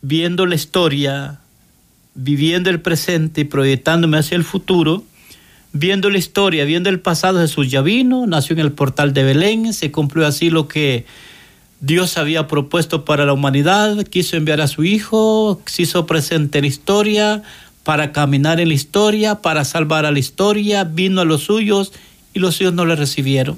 viendo 0.00 0.46
la 0.46 0.54
historia, 0.54 1.40
viviendo 2.14 2.70
el 2.70 2.80
presente 2.80 3.42
y 3.42 3.44
proyectándome 3.44 4.16
hacia 4.16 4.36
el 4.36 4.44
futuro, 4.44 5.04
viendo 5.72 6.10
la 6.10 6.18
historia, 6.18 6.64
viendo 6.64 6.88
el 6.88 7.00
pasado, 7.00 7.40
Jesús 7.40 7.70
ya 7.70 7.82
vino, 7.82 8.26
nació 8.26 8.54
en 8.54 8.60
el 8.60 8.72
portal 8.72 9.12
de 9.12 9.24
Belén, 9.24 9.72
se 9.72 9.90
cumplió 9.90 10.26
así 10.26 10.50
lo 10.50 10.68
que 10.68 11.06
Dios 11.80 12.18
había 12.18 12.48
propuesto 12.48 13.04
para 13.04 13.24
la 13.24 13.32
humanidad, 13.32 14.04
quiso 14.04 14.36
enviar 14.36 14.60
a 14.60 14.68
su 14.68 14.84
Hijo, 14.84 15.60
se 15.66 15.82
hizo 15.82 16.06
presente 16.06 16.58
en 16.58 16.64
la 16.64 16.68
historia, 16.68 17.42
para 17.88 18.12
caminar 18.12 18.60
en 18.60 18.68
la 18.68 18.74
historia, 18.74 19.36
para 19.36 19.64
salvar 19.64 20.04
a 20.04 20.12
la 20.12 20.18
historia, 20.18 20.84
vino 20.84 21.22
a 21.22 21.24
los 21.24 21.44
suyos 21.44 21.92
y 22.34 22.38
los 22.38 22.56
suyos 22.56 22.74
no 22.74 22.84
le 22.84 22.96
recibieron. 22.96 23.56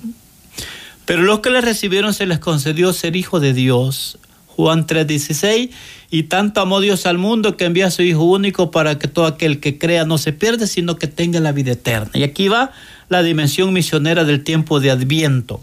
Pero 1.04 1.22
los 1.22 1.40
que 1.40 1.50
le 1.50 1.60
recibieron 1.60 2.14
se 2.14 2.26
les 2.26 2.38
concedió 2.38 2.92
ser 2.92 3.16
hijo 3.16 3.40
de 3.40 3.52
Dios. 3.52 4.18
Juan 4.60 4.86
3:16, 4.86 5.70
y 6.10 6.24
tanto 6.24 6.60
amó 6.60 6.80
Dios 6.80 7.06
al 7.06 7.18
mundo 7.18 7.56
que 7.56 7.64
envía 7.64 7.86
a 7.86 7.90
su 7.90 8.02
Hijo 8.02 8.24
único 8.24 8.70
para 8.70 8.98
que 8.98 9.08
todo 9.08 9.26
aquel 9.26 9.60
que 9.60 9.78
crea 9.78 10.04
no 10.04 10.18
se 10.18 10.32
pierda, 10.32 10.66
sino 10.66 10.96
que 10.96 11.06
tenga 11.06 11.40
la 11.40 11.52
vida 11.52 11.72
eterna. 11.72 12.10
Y 12.14 12.22
aquí 12.22 12.48
va 12.48 12.72
la 13.08 13.22
dimensión 13.22 13.72
misionera 13.72 14.24
del 14.24 14.42
tiempo 14.44 14.80
de 14.80 14.90
Adviento. 14.90 15.60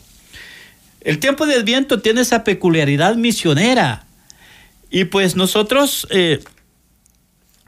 El 1.01 1.19
tiempo 1.19 1.45
de 1.45 1.55
Adviento 1.55 2.01
tiene 2.01 2.21
esa 2.21 2.43
peculiaridad 2.43 3.15
misionera. 3.15 4.05
Y 4.89 5.05
pues 5.05 5.35
nosotros, 5.35 6.07
eh, 6.11 6.43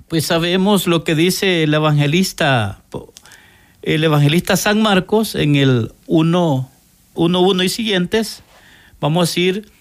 pues 0.08 0.26
sabemos 0.26 0.88
lo 0.88 1.04
que 1.04 1.16
dice 1.16 1.64
el 1.64 1.74
evangelista, 1.74 2.82
el 3.82 4.04
evangelista 4.04 4.58
San 4.58 4.82
Marcos 4.82 5.36
en 5.36 5.56
el 5.56 5.92
1.1 6.08 7.64
y 7.64 7.70
siguientes. 7.70 8.44
Vamos 9.00 9.36
a 9.36 9.40
ir 9.40 9.72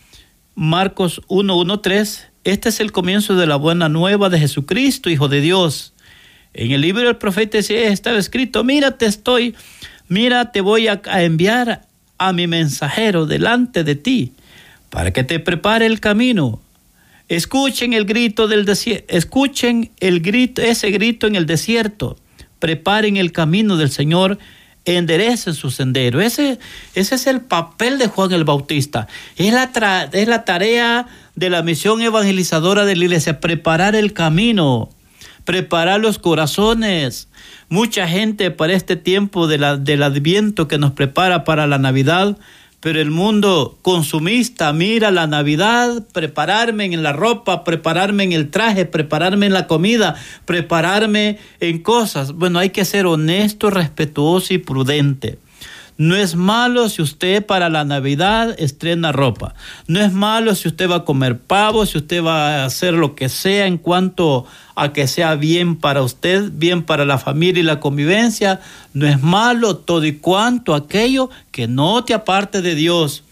Marcos 0.60 1.22
1.1.3. 1.28 2.30
Este 2.42 2.70
es 2.70 2.80
el 2.80 2.90
comienzo 2.90 3.36
de 3.36 3.46
la 3.46 3.54
buena 3.54 3.88
nueva 3.88 4.28
de 4.28 4.40
Jesucristo, 4.40 5.08
Hijo 5.08 5.28
de 5.28 5.40
Dios. 5.40 5.94
En 6.52 6.72
el 6.72 6.80
libro 6.80 7.04
del 7.04 7.14
profeta 7.14 7.58
estaba 7.58 8.18
escrito, 8.18 8.64
mira, 8.64 8.98
te 8.98 9.06
estoy, 9.06 9.54
mira, 10.08 10.50
te 10.50 10.60
voy 10.60 10.88
a 10.88 11.00
enviar 11.22 11.82
a 12.18 12.32
mi 12.32 12.48
mensajero 12.48 13.24
delante 13.24 13.84
de 13.84 13.94
ti, 13.94 14.32
para 14.90 15.12
que 15.12 15.22
te 15.22 15.38
prepare 15.38 15.86
el 15.86 16.00
camino. 16.00 16.60
Escuchen 17.28 17.92
el 17.92 18.04
grito 18.04 18.48
del 18.48 18.64
desierto, 18.64 19.14
escuchen 19.16 19.92
el 20.00 20.18
grito, 20.20 20.60
ese 20.60 20.90
grito 20.90 21.28
en 21.28 21.36
el 21.36 21.46
desierto. 21.46 22.18
Preparen 22.58 23.16
el 23.16 23.30
camino 23.30 23.76
del 23.76 23.90
Señor, 23.90 24.40
enderecen 24.96 25.54
su 25.54 25.70
sendero. 25.70 26.20
Ese, 26.20 26.58
ese 26.94 27.14
es 27.14 27.26
el 27.26 27.40
papel 27.40 27.98
de 27.98 28.08
Juan 28.08 28.32
el 28.32 28.44
Bautista. 28.44 29.08
Es 29.36 29.52
la, 29.52 30.08
es 30.12 30.28
la 30.28 30.44
tarea 30.44 31.06
de 31.34 31.50
la 31.50 31.62
misión 31.62 32.00
evangelizadora 32.00 32.84
de 32.84 32.96
la 32.96 33.04
iglesia, 33.04 33.40
preparar 33.40 33.94
el 33.94 34.12
camino, 34.12 34.90
preparar 35.44 36.00
los 36.00 36.18
corazones, 36.18 37.28
mucha 37.68 38.08
gente 38.08 38.50
para 38.50 38.72
este 38.72 38.96
tiempo 38.96 39.46
de 39.46 39.58
la, 39.58 39.76
del 39.76 40.02
adviento 40.02 40.68
que 40.68 40.78
nos 40.78 40.92
prepara 40.92 41.44
para 41.44 41.66
la 41.66 41.78
Navidad, 41.78 42.36
pero 42.80 43.00
el 43.00 43.10
mundo 43.10 43.76
consumista 43.82 44.72
mira 44.72 45.10
la 45.10 45.26
Navidad, 45.26 46.06
prepararme 46.12 46.84
en 46.84 47.02
la 47.02 47.12
ropa, 47.12 47.64
prepararme 47.64 48.24
en 48.24 48.32
el 48.32 48.50
traje, 48.50 48.86
prepararme 48.86 49.46
en 49.46 49.52
la 49.52 49.66
comida, 49.66 50.14
prepararme 50.44 51.38
en 51.60 51.80
cosas. 51.80 52.32
Bueno, 52.32 52.60
hay 52.60 52.70
que 52.70 52.84
ser 52.84 53.06
honesto, 53.06 53.70
respetuoso 53.70 54.54
y 54.54 54.58
prudente. 54.58 55.38
No 55.98 56.14
es 56.14 56.36
malo 56.36 56.88
si 56.88 57.02
usted 57.02 57.44
para 57.44 57.68
la 57.68 57.84
Navidad 57.84 58.54
estrena 58.56 59.10
ropa. 59.10 59.56
No 59.88 60.00
es 60.00 60.12
malo 60.12 60.54
si 60.54 60.68
usted 60.68 60.88
va 60.88 60.96
a 60.96 61.04
comer 61.04 61.40
pavo, 61.40 61.84
si 61.86 61.98
usted 61.98 62.22
va 62.22 62.62
a 62.62 62.64
hacer 62.66 62.94
lo 62.94 63.16
que 63.16 63.28
sea 63.28 63.66
en 63.66 63.78
cuanto 63.78 64.46
a 64.76 64.92
que 64.92 65.08
sea 65.08 65.34
bien 65.34 65.74
para 65.74 66.02
usted, 66.02 66.52
bien 66.52 66.84
para 66.84 67.04
la 67.04 67.18
familia 67.18 67.60
y 67.60 67.64
la 67.64 67.80
convivencia. 67.80 68.60
No 68.94 69.08
es 69.08 69.20
malo 69.20 69.78
todo 69.78 70.04
y 70.04 70.18
cuanto 70.18 70.76
aquello 70.76 71.30
que 71.50 71.66
no 71.66 72.04
te 72.04 72.14
aparte 72.14 72.62
de 72.62 72.76
Dios. 72.76 73.24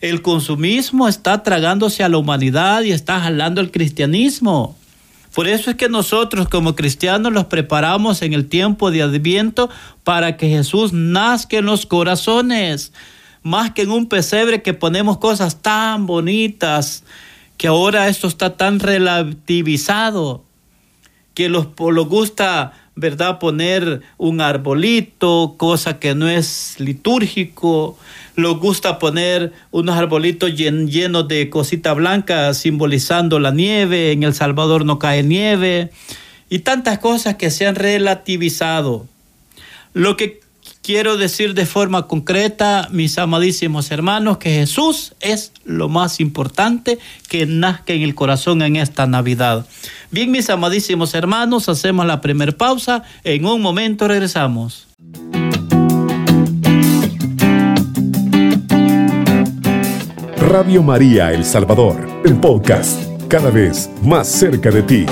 El 0.00 0.22
consumismo 0.22 1.08
está 1.08 1.42
tragándose 1.42 2.04
a 2.04 2.08
la 2.08 2.18
humanidad 2.18 2.82
y 2.82 2.92
está 2.92 3.18
jalando 3.18 3.60
el 3.60 3.72
cristianismo. 3.72 4.76
Por 5.36 5.48
eso 5.48 5.68
es 5.68 5.76
que 5.76 5.90
nosotros 5.90 6.48
como 6.48 6.74
cristianos 6.74 7.30
los 7.30 7.44
preparamos 7.44 8.22
en 8.22 8.32
el 8.32 8.48
tiempo 8.48 8.90
de 8.90 9.02
Adviento 9.02 9.68
para 10.02 10.38
que 10.38 10.48
Jesús 10.48 10.94
nazca 10.94 11.58
en 11.58 11.66
los 11.66 11.84
corazones, 11.84 12.94
más 13.42 13.72
que 13.72 13.82
en 13.82 13.90
un 13.90 14.06
pesebre 14.06 14.62
que 14.62 14.72
ponemos 14.72 15.18
cosas 15.18 15.60
tan 15.60 16.06
bonitas, 16.06 17.04
que 17.58 17.66
ahora 17.66 18.08
esto 18.08 18.28
está 18.28 18.56
tan 18.56 18.80
relativizado, 18.80 20.42
que 21.34 21.50
los, 21.50 21.66
los 21.78 22.08
gusta 22.08 22.72
¿verdad? 22.96 23.38
Poner 23.38 24.00
un 24.16 24.40
arbolito, 24.40 25.54
cosa 25.58 25.98
que 25.98 26.14
no 26.14 26.28
es 26.28 26.76
litúrgico. 26.78 27.98
Nos 28.36 28.58
gusta 28.58 28.98
poner 28.98 29.52
unos 29.70 29.96
arbolitos 29.96 30.54
llenos 30.54 31.28
de 31.28 31.50
cosita 31.50 31.92
blanca 31.92 32.52
simbolizando 32.54 33.38
la 33.38 33.50
nieve. 33.52 34.12
En 34.12 34.22
El 34.22 34.34
Salvador 34.34 34.86
no 34.86 34.98
cae 34.98 35.22
nieve. 35.22 35.90
Y 36.48 36.60
tantas 36.60 36.98
cosas 36.98 37.36
que 37.36 37.50
se 37.50 37.66
han 37.66 37.74
relativizado. 37.74 39.06
Lo 39.92 40.16
que 40.16 40.40
quiero 40.86 41.16
decir 41.16 41.54
de 41.54 41.66
forma 41.66 42.06
concreta, 42.06 42.86
mis 42.92 43.18
amadísimos 43.18 43.90
hermanos, 43.90 44.38
que 44.38 44.50
Jesús 44.50 45.16
es 45.18 45.50
lo 45.64 45.88
más 45.88 46.20
importante 46.20 47.00
que 47.28 47.44
nazca 47.44 47.92
en 47.92 48.02
el 48.02 48.14
corazón 48.14 48.62
en 48.62 48.76
esta 48.76 49.04
Navidad. 49.08 49.66
Bien, 50.12 50.30
mis 50.30 50.48
amadísimos 50.48 51.12
hermanos, 51.14 51.68
hacemos 51.68 52.06
la 52.06 52.20
primera 52.20 52.52
pausa. 52.52 53.02
En 53.24 53.46
un 53.46 53.60
momento 53.62 54.06
regresamos. 54.06 54.86
Radio 60.38 60.84
María 60.84 61.32
El 61.32 61.44
Salvador, 61.44 62.08
el 62.24 62.36
podcast, 62.36 63.02
cada 63.26 63.50
vez 63.50 63.90
más 64.04 64.28
cerca 64.28 64.70
de 64.70 64.82
ti. 64.84 65.06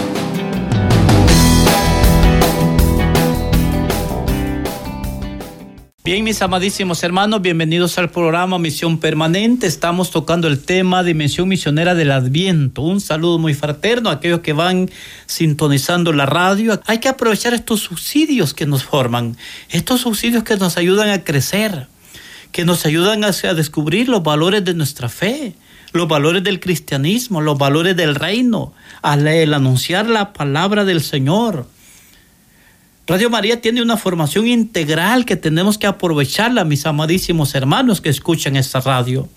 Bien, 6.06 6.22
mis 6.22 6.42
amadísimos 6.42 7.02
hermanos, 7.02 7.40
bienvenidos 7.40 7.96
al 7.96 8.10
programa 8.10 8.58
Misión 8.58 8.98
Permanente. 8.98 9.66
Estamos 9.66 10.10
tocando 10.10 10.48
el 10.48 10.62
tema 10.62 11.02
Dimensión 11.02 11.48
Misionera 11.48 11.94
del 11.94 12.10
Adviento. 12.10 12.82
Un 12.82 13.00
saludo 13.00 13.38
muy 13.38 13.54
fraterno 13.54 14.10
a 14.10 14.12
aquellos 14.12 14.40
que 14.40 14.52
van 14.52 14.90
sintonizando 15.24 16.12
la 16.12 16.26
radio. 16.26 16.78
Hay 16.84 16.98
que 16.98 17.08
aprovechar 17.08 17.54
estos 17.54 17.80
subsidios 17.80 18.52
que 18.52 18.66
nos 18.66 18.84
forman, 18.84 19.38
estos 19.70 20.02
subsidios 20.02 20.44
que 20.44 20.58
nos 20.58 20.76
ayudan 20.76 21.08
a 21.08 21.24
crecer, 21.24 21.86
que 22.52 22.66
nos 22.66 22.84
ayudan 22.84 23.24
a, 23.24 23.30
descubrir 23.54 24.10
los 24.10 24.22
valores 24.22 24.62
de 24.62 24.74
nuestra 24.74 25.08
fe, 25.08 25.54
los 25.94 26.06
valores 26.06 26.44
del 26.44 26.60
cristianismo, 26.60 27.40
los 27.40 27.56
valores 27.56 27.96
del 27.96 28.14
reino, 28.14 28.74
al 29.00 29.26
anunciar 29.26 30.06
la 30.10 30.34
palabra 30.34 30.84
del 30.84 31.00
Señor 31.00 31.66
Radio 33.06 33.28
María 33.28 33.60
tiene 33.60 33.82
una 33.82 33.98
formación 33.98 34.46
integral 34.46 35.26
que 35.26 35.36
tenemos 35.36 35.76
que 35.76 35.86
aprovecharla, 35.86 36.64
mis 36.64 36.86
amadísimos 36.86 37.54
hermanos 37.54 38.00
que 38.00 38.08
escuchan 38.08 38.56
esta 38.56 38.80
radio. 38.80 39.28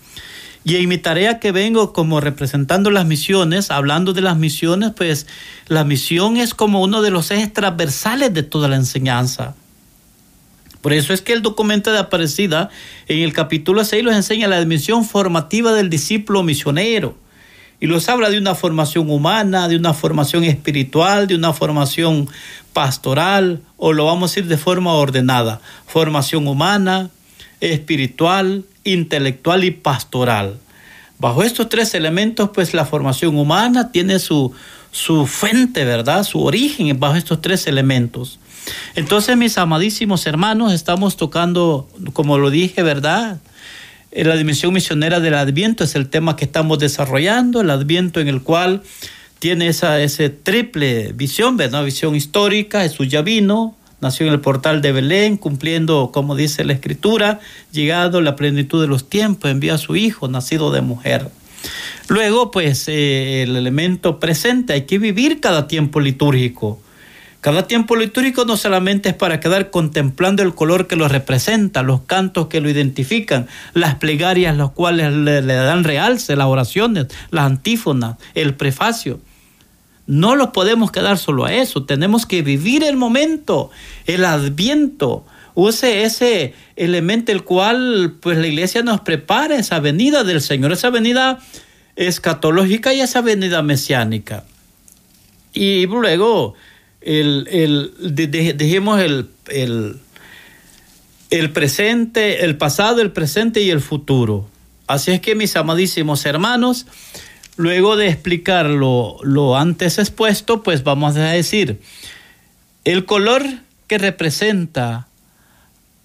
Y 0.64 0.76
en 0.76 0.88
mi 0.88 0.96
tarea 0.96 1.38
que 1.38 1.52
vengo 1.52 1.92
como 1.92 2.20
representando 2.20 2.90
las 2.90 3.04
misiones, 3.04 3.70
hablando 3.70 4.14
de 4.14 4.22
las 4.22 4.38
misiones, 4.38 4.92
pues 4.96 5.26
la 5.66 5.84
misión 5.84 6.38
es 6.38 6.54
como 6.54 6.82
uno 6.82 7.02
de 7.02 7.10
los 7.10 7.30
ejes 7.30 7.52
transversales 7.52 8.32
de 8.32 8.42
toda 8.42 8.68
la 8.68 8.76
enseñanza. 8.76 9.54
Por 10.80 10.94
eso 10.94 11.12
es 11.12 11.20
que 11.20 11.34
el 11.34 11.42
documento 11.42 11.92
de 11.92 11.98
Aparecida 11.98 12.70
en 13.06 13.18
el 13.18 13.34
capítulo 13.34 13.84
6 13.84 14.02
nos 14.02 14.14
enseña 14.14 14.48
la 14.48 14.60
dimensión 14.60 15.04
formativa 15.04 15.74
del 15.74 15.90
discípulo 15.90 16.42
misionero 16.42 17.18
y 17.80 17.86
los 17.86 18.08
habla 18.08 18.30
de 18.30 18.38
una 18.38 18.54
formación 18.54 19.10
humana, 19.10 19.68
de 19.68 19.76
una 19.76 19.94
formación 19.94 20.44
espiritual, 20.44 21.26
de 21.26 21.36
una 21.36 21.52
formación 21.52 22.28
pastoral, 22.72 23.60
o 23.76 23.92
lo 23.92 24.06
vamos 24.06 24.30
a 24.30 24.34
decir 24.34 24.48
de 24.48 24.58
forma 24.58 24.92
ordenada, 24.94 25.60
formación 25.86 26.48
humana, 26.48 27.10
espiritual, 27.60 28.64
intelectual 28.84 29.64
y 29.64 29.70
pastoral. 29.70 30.58
Bajo 31.18 31.42
estos 31.42 31.68
tres 31.68 31.94
elementos, 31.94 32.50
pues 32.54 32.74
la 32.74 32.84
formación 32.84 33.36
humana 33.36 33.90
tiene 33.90 34.18
su, 34.18 34.52
su 34.92 35.26
fuente, 35.26 35.84
¿verdad? 35.84 36.24
Su 36.24 36.42
origen 36.42 36.98
bajo 36.98 37.16
estos 37.16 37.40
tres 37.40 37.66
elementos. 37.66 38.38
Entonces, 38.94 39.36
mis 39.36 39.58
amadísimos 39.58 40.26
hermanos, 40.26 40.72
estamos 40.72 41.16
tocando, 41.16 41.88
como 42.12 42.38
lo 42.38 42.50
dije, 42.50 42.82
¿verdad? 42.82 43.38
Eh, 44.10 44.24
la 44.24 44.36
dimensión 44.36 44.72
misionera 44.72 45.20
del 45.20 45.34
Adviento 45.34 45.84
es 45.84 45.94
el 45.94 46.08
tema 46.08 46.36
que 46.36 46.44
estamos 46.44 46.78
desarrollando, 46.78 47.60
el 47.60 47.70
Adviento 47.70 48.20
en 48.20 48.28
el 48.28 48.42
cual 48.42 48.82
tiene 49.38 49.68
esa 49.68 50.00
ese 50.00 50.30
triple 50.30 51.12
visión, 51.12 51.56
¿verdad? 51.56 51.84
Visión 51.84 52.14
histórica, 52.14 52.82
Jesús 52.82 53.08
ya 53.08 53.22
vino, 53.22 53.76
nació 54.00 54.26
en 54.26 54.32
el 54.32 54.40
portal 54.40 54.80
de 54.80 54.92
Belén, 54.92 55.36
cumpliendo, 55.36 56.10
como 56.12 56.34
dice 56.36 56.64
la 56.64 56.72
Escritura, 56.72 57.40
llegado 57.72 58.20
la 58.20 58.36
plenitud 58.36 58.80
de 58.80 58.88
los 58.88 59.08
tiempos, 59.08 59.50
envía 59.50 59.74
a 59.74 59.78
su 59.78 59.96
Hijo, 59.96 60.28
nacido 60.28 60.70
de 60.70 60.80
mujer. 60.80 61.30
Luego, 62.08 62.50
pues, 62.50 62.88
eh, 62.88 63.42
el 63.42 63.56
elemento 63.56 64.18
presente, 64.18 64.72
hay 64.72 64.82
que 64.82 64.98
vivir 64.98 65.40
cada 65.40 65.68
tiempo 65.68 66.00
litúrgico. 66.00 66.80
Cada 67.40 67.68
tiempo 67.68 67.94
litúrgico 67.94 68.44
no 68.44 68.56
solamente 68.56 69.10
es 69.10 69.14
para 69.14 69.38
quedar 69.38 69.70
contemplando 69.70 70.42
el 70.42 70.54
color 70.54 70.88
que 70.88 70.96
lo 70.96 71.06
representa, 71.06 71.82
los 71.82 72.00
cantos 72.00 72.48
que 72.48 72.60
lo 72.60 72.68
identifican, 72.68 73.46
las 73.74 73.94
plegarias 73.94 74.56
las 74.56 74.70
cuales 74.70 75.12
le, 75.12 75.42
le 75.42 75.54
dan 75.54 75.84
realce, 75.84 76.34
las 76.34 76.48
oraciones, 76.48 77.06
las 77.30 77.44
antífonas, 77.44 78.16
el 78.34 78.54
prefacio. 78.54 79.20
No 80.08 80.34
lo 80.34 80.52
podemos 80.52 80.90
quedar 80.90 81.16
solo 81.16 81.44
a 81.44 81.52
eso, 81.52 81.84
tenemos 81.84 82.26
que 82.26 82.42
vivir 82.42 82.82
el 82.82 82.96
momento, 82.96 83.70
el 84.06 84.24
adviento, 84.24 85.24
use 85.54 86.04
ese 86.04 86.54
elemento 86.76 87.30
el 87.30 87.44
cual 87.44 88.16
pues 88.20 88.38
la 88.38 88.46
iglesia 88.46 88.82
nos 88.82 89.00
prepara 89.00 89.56
esa 89.56 89.78
venida 89.80 90.24
del 90.24 90.40
Señor, 90.40 90.72
esa 90.72 90.90
venida 90.90 91.38
escatológica 91.94 92.94
y 92.94 93.00
esa 93.00 93.20
venida 93.20 93.62
mesiánica. 93.62 94.44
Y 95.52 95.86
luego 95.86 96.54
el, 97.00 97.48
el, 97.50 97.94
el, 98.00 99.28
el, 99.48 100.00
el 101.30 101.50
presente, 101.50 102.44
el 102.44 102.56
pasado, 102.56 103.00
el 103.00 103.12
presente 103.12 103.62
y 103.62 103.70
el 103.70 103.80
futuro. 103.80 104.48
Así 104.86 105.10
es 105.10 105.20
que 105.20 105.34
mis 105.34 105.54
amadísimos 105.56 106.24
hermanos, 106.24 106.86
luego 107.56 107.96
de 107.96 108.08
explicar 108.08 108.66
lo, 108.66 109.18
lo 109.22 109.56
antes 109.56 109.98
expuesto, 109.98 110.62
pues 110.62 110.82
vamos 110.82 111.16
a 111.16 111.24
decir, 111.28 111.80
el 112.84 113.04
color 113.04 113.44
que 113.86 113.98
representa 113.98 115.08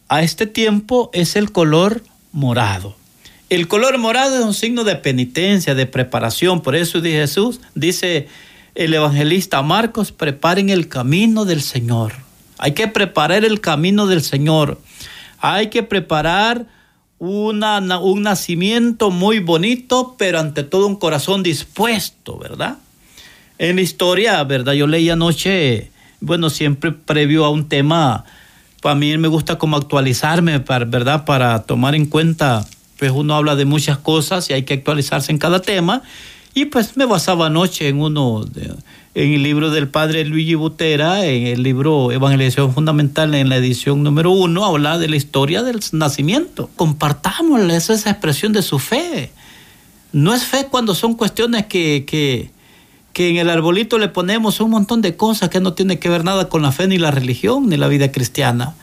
a 0.09 0.21
este 0.21 0.47
tiempo 0.47 1.09
es 1.13 1.35
el 1.35 1.51
color 1.51 2.03
morado. 2.31 2.95
El 3.49 3.67
color 3.67 3.97
morado 3.99 4.39
es 4.39 4.45
un 4.45 4.53
signo 4.53 4.83
de 4.83 4.95
penitencia, 4.95 5.75
de 5.75 5.85
preparación. 5.85 6.61
Por 6.61 6.75
eso 6.75 7.01
dice 7.01 7.19
Jesús, 7.19 7.61
dice 7.75 8.27
el 8.75 8.93
evangelista 8.93 9.61
Marcos, 9.61 10.11
preparen 10.11 10.69
el 10.69 10.87
camino 10.87 11.45
del 11.45 11.61
Señor. 11.61 12.13
Hay 12.57 12.73
que 12.73 12.87
preparar 12.87 13.45
el 13.45 13.61
camino 13.61 14.07
del 14.07 14.21
Señor. 14.21 14.79
Hay 15.39 15.67
que 15.67 15.83
preparar 15.83 16.65
una, 17.19 17.79
un 17.99 18.23
nacimiento 18.23 19.11
muy 19.11 19.39
bonito, 19.39 20.15
pero 20.17 20.39
ante 20.39 20.63
todo 20.63 20.87
un 20.87 20.95
corazón 20.95 21.43
dispuesto, 21.43 22.37
¿verdad? 22.37 22.77
En 23.57 23.75
la 23.75 23.81
historia, 23.81 24.43
¿verdad? 24.43 24.73
Yo 24.73 24.87
leí 24.87 25.09
anoche, 25.09 25.91
bueno, 26.19 26.49
siempre 26.49 26.91
previo 26.91 27.45
a 27.45 27.49
un 27.49 27.69
tema, 27.69 28.25
para 28.81 28.95
mí 28.95 29.17
me 29.17 29.29
gusta 29.29 29.57
como 29.57 29.77
actualizarme, 29.77 30.57
¿verdad? 30.57 31.23
Para 31.23 31.63
tomar 31.63 31.95
en 31.95 32.05
cuenta, 32.05 32.65
pues 32.97 33.11
uno 33.11 33.35
habla 33.35 33.55
de 33.55 33.65
muchas 33.65 33.97
cosas 33.97 34.49
y 34.49 34.53
hay 34.53 34.63
que 34.63 34.73
actualizarse 34.73 35.31
en 35.31 35.37
cada 35.37 35.61
tema. 35.61 36.01
Y 36.53 36.65
pues 36.65 36.97
me 36.97 37.05
basaba 37.05 37.47
anoche 37.47 37.87
en 37.87 37.99
uno, 37.99 38.45
en 39.15 39.33
el 39.33 39.41
libro 39.41 39.71
del 39.71 39.87
padre 39.87 40.23
Luigi 40.23 40.53
Butera, 40.53 41.25
en 41.25 41.47
el 41.47 41.63
libro 41.63 42.11
Evangelización 42.11 42.73
Fundamental, 42.73 43.33
en 43.33 43.49
la 43.49 43.57
edición 43.57 44.03
número 44.03 44.31
uno, 44.31 44.63
habla 44.63 44.99
de 44.99 45.09
la 45.09 45.15
historia 45.15 45.63
del 45.63 45.79
nacimiento. 45.93 46.69
Compartámosle 46.75 47.75
esa, 47.75 47.93
esa 47.93 48.11
expresión 48.11 48.53
de 48.53 48.61
su 48.61 48.77
fe. 48.77 49.31
No 50.11 50.31
es 50.33 50.43
fe 50.43 50.67
cuando 50.69 50.93
son 50.93 51.15
cuestiones 51.15 51.65
que, 51.65 52.05
que, 52.05 52.51
que 53.13 53.29
en 53.29 53.37
el 53.37 53.49
arbolito 53.49 53.97
le 53.97 54.09
ponemos 54.09 54.59
un 54.61 54.69
montón 54.69 55.01
de 55.01 55.15
cosas 55.15 55.49
que 55.49 55.59
no 55.59 55.73
tiene 55.73 55.97
que 55.97 56.09
ver 56.09 56.23
nada 56.23 56.49
con 56.49 56.61
la 56.61 56.71
fe 56.71 56.87
ni 56.87 56.99
la 56.99 57.09
religión 57.09 57.67
ni 57.67 57.77
la 57.77 57.87
vida 57.87 58.11
cristiana. 58.11 58.75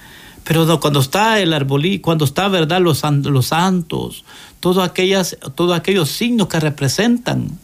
Pero 0.45 0.65
no, 0.65 0.81
cuando 0.81 1.01
está 1.01 1.41
el 1.41 1.53
arbolito, 1.53 2.03
cuando 2.03 2.25
está, 2.25 2.49
¿verdad? 2.49 2.81
Los, 2.81 3.03
los 3.25 3.47
santos, 3.47 4.25
todos, 4.59 4.87
aquellas, 4.87 5.37
todos 5.55 5.77
aquellos 5.77 6.11
signos 6.11 6.49
que 6.49 6.61
representan. 6.61 7.59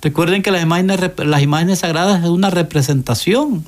Recuerden 0.00 0.42
que 0.42 0.50
las 0.50 0.62
imágenes, 0.62 1.00
las 1.18 1.42
imágenes 1.42 1.80
sagradas 1.80 2.22
es 2.22 2.30
una 2.30 2.50
representación. 2.50 3.64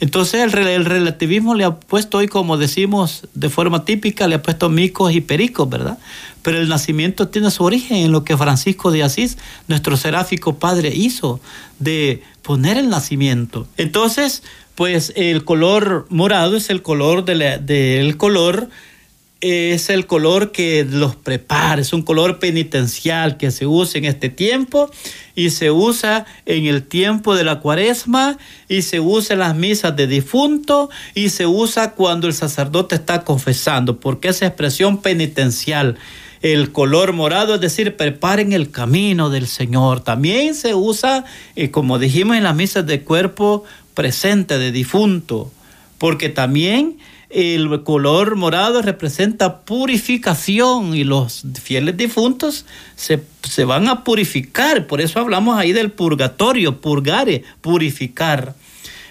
Entonces 0.00 0.52
el, 0.52 0.66
el, 0.66 0.84
relativismo 0.86 1.54
le 1.54 1.64
ha 1.64 1.76
puesto 1.76 2.18
hoy, 2.18 2.26
como 2.26 2.56
decimos 2.56 3.28
de 3.34 3.50
forma 3.50 3.84
típica, 3.84 4.26
le 4.26 4.36
ha 4.36 4.42
puesto 4.42 4.70
micos 4.70 5.12
y 5.14 5.20
pericos, 5.20 5.68
¿verdad? 5.68 5.98
Pero 6.42 6.58
el 6.58 6.68
nacimiento 6.68 7.28
tiene 7.28 7.50
su 7.50 7.64
origen 7.64 7.98
en 7.98 8.12
lo 8.12 8.24
que 8.24 8.36
Francisco 8.36 8.90
de 8.90 9.02
Asís, 9.02 9.36
nuestro 9.68 9.98
seráfico 9.98 10.56
padre, 10.58 10.90
hizo, 10.94 11.40
de 11.78 12.22
poner 12.42 12.78
el 12.78 12.88
nacimiento. 12.88 13.68
Entonces, 13.76 14.42
pues 14.74 15.12
el 15.16 15.44
color 15.44 16.06
morado 16.08 16.56
es 16.56 16.70
el 16.70 16.80
color 16.80 17.26
del 17.26 17.38
de 17.66 18.14
color 18.16 18.70
es 19.40 19.88
el 19.88 20.06
color 20.06 20.52
que 20.52 20.84
los 20.84 21.16
prepara, 21.16 21.80
es 21.80 21.94
un 21.94 22.02
color 22.02 22.38
penitencial 22.38 23.38
que 23.38 23.50
se 23.50 23.66
usa 23.66 23.98
en 23.98 24.04
este 24.04 24.28
tiempo 24.28 24.90
y 25.34 25.50
se 25.50 25.70
usa 25.70 26.26
en 26.44 26.66
el 26.66 26.82
tiempo 26.82 27.34
de 27.34 27.44
la 27.44 27.60
cuaresma 27.60 28.36
y 28.68 28.82
se 28.82 29.00
usa 29.00 29.32
en 29.32 29.40
las 29.40 29.56
misas 29.56 29.96
de 29.96 30.06
difunto 30.06 30.90
y 31.14 31.30
se 31.30 31.46
usa 31.46 31.92
cuando 31.92 32.26
el 32.26 32.34
sacerdote 32.34 32.96
está 32.96 33.24
confesando, 33.24 33.98
porque 33.98 34.28
esa 34.28 34.46
expresión 34.46 35.00
penitencial, 35.00 35.96
el 36.42 36.72
color 36.72 37.14
morado, 37.14 37.54
es 37.54 37.60
decir, 37.62 37.96
preparen 37.96 38.52
el 38.52 38.70
camino 38.70 39.30
del 39.30 39.46
Señor. 39.46 40.00
También 40.00 40.54
se 40.54 40.74
usa, 40.74 41.24
eh, 41.56 41.70
como 41.70 41.98
dijimos, 41.98 42.36
en 42.36 42.44
las 42.44 42.56
misas 42.56 42.86
de 42.86 43.02
cuerpo 43.02 43.64
presente 43.94 44.58
de 44.58 44.70
difunto, 44.70 45.50
porque 45.98 46.28
también 46.28 46.98
el 47.30 47.84
color 47.84 48.34
morado 48.34 48.82
representa 48.82 49.60
purificación 49.60 50.94
y 50.96 51.04
los 51.04 51.44
fieles 51.62 51.96
difuntos 51.96 52.66
se, 52.96 53.22
se, 53.42 53.64
van 53.64 53.88
a 53.88 54.02
purificar. 54.02 54.86
Por 54.86 55.00
eso 55.00 55.20
hablamos 55.20 55.56
ahí 55.56 55.72
del 55.72 55.92
purgatorio, 55.92 56.80
purgare, 56.80 57.44
purificar. 57.60 58.54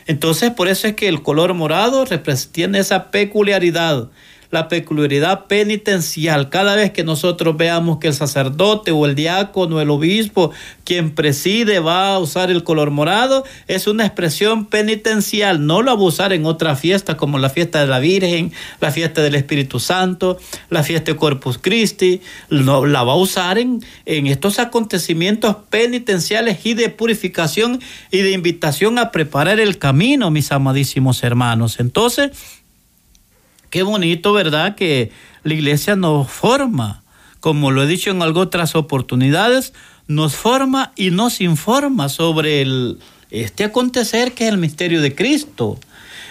Entonces, 0.06 0.52
por 0.52 0.68
eso 0.68 0.88
es 0.88 0.96
que 0.96 1.08
el 1.08 1.22
color 1.22 1.54
morado 1.54 2.06
tiene 2.52 2.80
esa 2.80 3.12
peculiaridad 3.12 4.10
la 4.52 4.68
peculiaridad 4.68 5.46
penitencial. 5.46 6.50
Cada 6.50 6.76
vez 6.76 6.92
que 6.92 7.04
nosotros 7.04 7.56
veamos 7.56 8.00
que 8.00 8.08
el 8.08 8.14
sacerdote 8.14 8.92
o 8.92 9.06
el 9.06 9.16
diácono 9.16 9.76
o 9.76 9.82
el 9.82 9.90
obispo, 9.90 10.52
quien 10.84 11.12
preside, 11.12 11.80
va 11.80 12.14
a 12.14 12.20
usar 12.20 12.50
el 12.50 12.64
color 12.64 12.90
morado, 12.90 13.44
es 13.68 13.88
una 13.88 14.06
expresión 14.06 14.66
penitencial. 14.66 15.66
No 15.66 15.82
lo 15.82 15.96
va 15.96 16.02
a 16.02 16.06
usar 16.06 16.34
en 16.34 16.46
otra 16.46 16.76
fiesta 16.76 17.16
como 17.16 17.38
la 17.38 17.50
fiesta 17.50 17.82
de 17.82 17.88
la 17.88 18.00
Virgen, 18.00 18.52
la 18.80 18.92
fiesta 18.92 19.22
del 19.22 19.36
Espíritu 19.36 19.80
Santo, 19.80 20.38
la 20.70 20.84
fiesta 20.84 21.12
de 21.12 21.18
Corpus 21.18 21.60
Christi. 21.60 22.22
No, 22.50 22.86
la 22.86 23.04
va 23.04 23.14
a 23.14 23.18
usar 23.18 23.60
en, 23.60 23.84
en 24.06 24.28
estos 24.28 24.58
acontecimientos 24.60 25.58
penitenciales 25.70 26.66
y 26.66 26.74
de 26.74 26.90
purificación 26.90 27.80
y 28.12 28.20
de 28.20 28.32
invitación 28.32 28.98
a 28.98 29.12
preparar 29.12 29.60
el 29.60 29.78
camino, 29.78 30.32
mis 30.32 30.52
amadísimos 30.52 31.24
hermanos. 31.24 31.80
Entonces, 31.80 32.32
Qué 33.70 33.84
bonito, 33.84 34.34
¿verdad? 34.34 34.76
Que 34.76 35.12
la 35.44 35.54
iglesia 35.54 35.96
nos 35.96 36.30
forma, 36.30 37.04
como 37.40 37.72
lo 37.72 37.84
he 37.84 37.88
dicho 37.88 38.12
en 38.12 38.22
otras 38.22 38.76
oportunidades, 38.76 39.74
nos 40.08 40.36
forma 40.36 40.92
y 40.96 41.12
nos 41.12 41.40
informa 41.40 42.10
sobre 42.10 42.62
el, 42.62 43.00
este 43.30 43.64
acontecer 43.64 44.34
que 44.34 44.46
es 44.46 44.52
el 44.52 44.58
misterio 44.58 45.02
de 45.02 45.14
Cristo. 45.14 45.80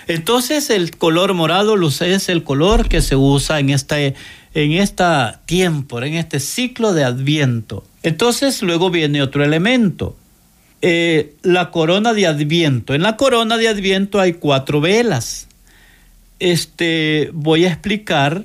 Entonces 0.09 0.71
el 0.71 0.97
color 0.97 1.35
morado 1.35 1.77
es 1.87 2.29
el 2.29 2.43
color 2.43 2.89
que 2.89 3.03
se 3.03 3.15
usa 3.15 3.61
en 3.61 3.71
este 3.71 4.15
en 4.55 4.73
esta 4.73 5.43
tiempo, 5.45 6.01
en 6.03 6.15
este 6.15 6.41
ciclo 6.41 6.95
de 6.95 7.05
Adviento. 7.05 7.85
Entonces 8.03 8.63
luego 8.63 8.91
viene 8.91 9.23
otro 9.23 9.45
elemento, 9.45 10.17
eh, 10.81 11.35
la 11.43 11.71
corona 11.71 12.15
de 12.15 12.27
Adviento. 12.27 12.95
En 12.95 13.03
la 13.03 13.17
corona 13.17 13.59
de 13.59 13.69
Adviento 13.69 14.19
hay 14.19 14.33
cuatro 14.33 14.81
velas 14.81 15.47
este, 16.39 17.31
voy 17.33 17.65
a 17.65 17.69
explicar 17.69 18.45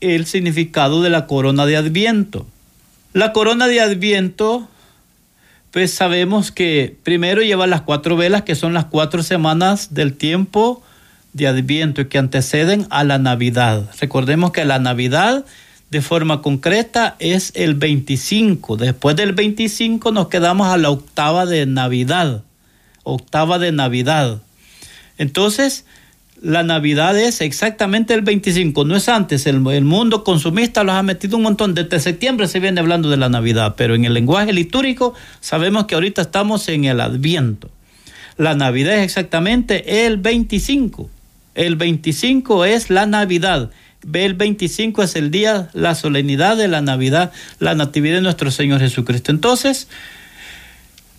el 0.00 0.26
significado 0.26 1.02
de 1.02 1.10
la 1.10 1.26
corona 1.26 1.66
de 1.66 1.76
Adviento. 1.76 2.46
La 3.12 3.32
corona 3.32 3.66
de 3.66 3.80
Adviento, 3.80 4.68
pues 5.70 5.92
sabemos 5.92 6.52
que 6.52 6.96
primero 7.02 7.42
lleva 7.42 7.66
las 7.66 7.82
cuatro 7.82 8.16
velas, 8.16 8.42
que 8.42 8.54
son 8.54 8.74
las 8.74 8.86
cuatro 8.86 9.22
semanas 9.22 9.94
del 9.94 10.14
tiempo 10.14 10.82
de 11.32 11.46
Adviento 11.46 12.02
y 12.02 12.06
que 12.06 12.18
anteceden 12.18 12.86
a 12.90 13.04
la 13.04 13.18
Navidad. 13.18 13.90
Recordemos 14.00 14.52
que 14.52 14.64
la 14.64 14.78
Navidad 14.78 15.44
de 15.90 16.02
forma 16.02 16.42
concreta 16.42 17.16
es 17.18 17.52
el 17.54 17.74
25. 17.74 18.76
Después 18.76 19.16
del 19.16 19.32
25 19.32 20.12
nos 20.12 20.28
quedamos 20.28 20.68
a 20.68 20.76
la 20.76 20.90
octava 20.90 21.46
de 21.46 21.66
Navidad. 21.66 22.42
Octava 23.04 23.58
de 23.58 23.72
Navidad. 23.72 24.42
Entonces, 25.16 25.86
la 26.40 26.62
Navidad 26.62 27.18
es 27.18 27.40
exactamente 27.40 28.14
el 28.14 28.22
25, 28.22 28.84
no 28.84 28.96
es 28.96 29.08
antes. 29.08 29.46
El, 29.46 29.60
mundo 29.60 30.24
consumista 30.24 30.84
los 30.84 30.94
ha 30.94 31.02
metido 31.02 31.36
un 31.36 31.42
montón. 31.42 31.74
Desde 31.74 31.98
septiembre 31.98 32.46
se 32.46 32.60
viene 32.60 32.80
hablando 32.80 33.10
de 33.10 33.16
la 33.16 33.28
Navidad, 33.28 33.74
pero 33.76 33.94
en 33.94 34.04
el 34.04 34.14
lenguaje 34.14 34.52
litúrgico 34.52 35.14
sabemos 35.40 35.86
que 35.86 35.94
ahorita 35.94 36.22
estamos 36.22 36.68
en 36.68 36.84
el 36.84 37.00
Adviento. 37.00 37.70
La 38.36 38.54
Navidad 38.54 38.98
es 38.98 39.04
exactamente 39.04 40.06
el 40.06 40.18
25. 40.18 41.10
El 41.56 41.74
25 41.74 42.64
es 42.64 42.88
la 42.88 43.06
Navidad. 43.06 43.70
El 44.12 44.34
25 44.34 45.02
es 45.02 45.16
el 45.16 45.32
día, 45.32 45.70
la 45.72 45.96
solemnidad 45.96 46.56
de 46.56 46.68
la 46.68 46.80
Navidad, 46.80 47.32
la 47.58 47.74
natividad 47.74 48.16
de 48.16 48.22
nuestro 48.22 48.52
Señor 48.52 48.78
Jesucristo. 48.78 49.32
Entonces, 49.32 49.88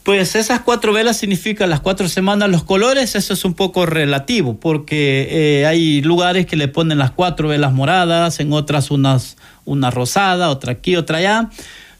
pues 0.04 0.36
esas 0.36 0.62
cuatro 0.62 0.94
velas 0.94 1.18
significan 1.18 1.70
las 1.70 1.82
cuatro 1.82 2.08
semanas, 2.08 2.50
los 2.50 2.64
colores, 2.64 3.16
eso 3.16 3.34
es 3.34 3.46
un 3.46 3.54
poco 3.54 3.86
relativo, 3.86 4.60
porque 4.60 5.28
eh, 5.30 5.66
hay 5.66 6.02
lugares 6.02 6.46
que 6.46 6.56
le 6.56 6.68
ponen 6.68 6.98
las 6.98 7.12
cuatro 7.12 7.48
velas 7.48 7.74
moradas, 7.74 8.40
en 8.40 8.54
otras 8.54 8.92
unas, 8.92 9.38
una 9.66 9.92
rosada, 9.92 10.50
otra 10.50 10.74
aquí, 10.74 10.96
otra 10.96 11.18
allá, 11.18 11.50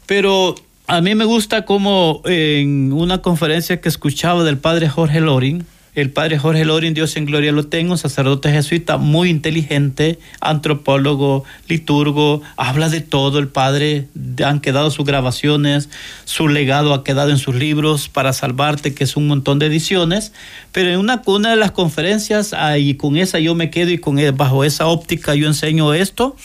pero 0.06 0.54
a 0.86 1.00
mí 1.00 1.14
me 1.14 1.24
gusta 1.24 1.64
como 1.64 2.22
en 2.24 2.92
una 2.92 3.22
conferencia 3.22 3.80
que 3.80 3.88
escuchaba 3.88 4.44
del 4.44 4.58
padre 4.58 4.88
Jorge 4.88 5.20
Loring, 5.20 5.64
el 5.94 6.10
padre 6.10 6.38
Jorge 6.38 6.64
Lorin, 6.64 6.94
Dios 6.94 7.16
en 7.16 7.24
gloria 7.24 7.50
lo 7.50 7.66
tengo, 7.66 7.96
sacerdote 7.96 8.52
jesuita 8.52 8.96
muy 8.96 9.28
inteligente, 9.28 10.20
antropólogo, 10.40 11.44
liturgo, 11.66 12.42
habla 12.56 12.88
de 12.88 13.00
todo. 13.00 13.40
El 13.40 13.48
padre, 13.48 14.06
han 14.44 14.60
quedado 14.60 14.90
sus 14.92 15.04
grabaciones, 15.04 15.88
su 16.24 16.46
legado 16.46 16.94
ha 16.94 17.02
quedado 17.02 17.30
en 17.30 17.38
sus 17.38 17.56
libros 17.56 18.08
para 18.08 18.32
salvarte, 18.32 18.94
que 18.94 19.02
es 19.04 19.16
un 19.16 19.26
montón 19.26 19.58
de 19.58 19.66
ediciones. 19.66 20.32
Pero 20.70 20.90
en 20.90 20.98
una, 21.00 21.22
una 21.26 21.50
de 21.50 21.56
las 21.56 21.72
conferencias, 21.72 22.54
y 22.78 22.94
con 22.94 23.16
esa 23.16 23.40
yo 23.40 23.56
me 23.56 23.70
quedo 23.70 23.90
y 23.90 23.98
con 23.98 24.18
e, 24.20 24.30
bajo 24.30 24.62
esa 24.62 24.86
óptica 24.86 25.34
yo 25.34 25.48
enseño 25.48 25.92
esto, 25.92 26.36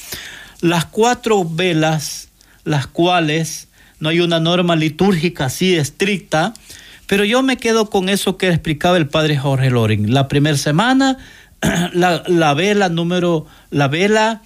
las 0.62 0.86
cuatro 0.86 1.46
velas, 1.46 2.30
las 2.64 2.88
cuales 2.88 3.68
no 4.00 4.10
hay 4.10 4.22
una 4.22 4.40
norma 4.40 4.76
litúrgica 4.76 5.46
así 5.46 5.76
estricta, 5.76 6.54
pero 7.08 7.24
yo 7.24 7.44
me 7.44 7.58
quedo 7.58 7.90
con 7.90 8.10
eso 8.10 8.38
que 8.38 8.50
explicaba 8.50 8.98
el 8.98 9.08
padre 9.08 9.38
Jorge 9.38 9.70
Loring. 9.70 10.14
La 10.14 10.28
primera 10.28 10.58
semana, 10.58 11.18
la, 11.94 12.54
vela 12.54 12.90
número, 12.90 13.46
la 13.70 13.88
vela 13.88 14.42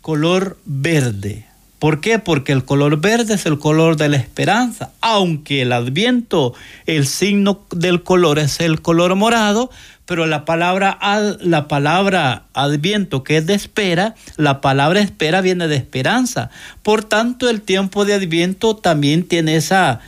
color 0.00 0.58
verde. 0.64 1.46
¿Por 1.78 2.00
qué? 2.00 2.18
Porque 2.18 2.52
el 2.52 2.64
color 2.64 3.00
verde 3.00 3.34
es 3.34 3.44
el 3.44 3.58
color 3.58 3.96
de 3.96 4.08
la 4.08 4.16
esperanza, 4.16 4.92
aunque 5.02 5.62
el 5.62 5.72
adviento, 5.72 6.54
el 6.86 7.06
signo 7.06 7.66
del 7.70 8.02
color 8.02 8.38
es 8.38 8.60
el 8.60 8.80
color 8.80 9.14
morado, 9.14 9.70
pero 10.06 10.24
la 10.26 10.44
palabra, 10.44 10.98
la 11.40 11.68
palabra 11.68 12.44
adviento, 12.54 13.24
que 13.24 13.36
es 13.36 13.46
de 13.46 13.54
espera, 13.54 14.14
la 14.36 14.60
palabra 14.62 15.00
espera 15.00 15.42
viene 15.42 15.68
de 15.68 15.76
esperanza. 15.76 16.48
Por 16.82 17.04
tanto, 17.04 17.50
el 17.50 17.60
tiempo 17.60 18.04
de 18.04 18.14
adviento 18.14 18.76
también 18.76 19.24
tiene 19.24 19.56
esa, 19.56 20.00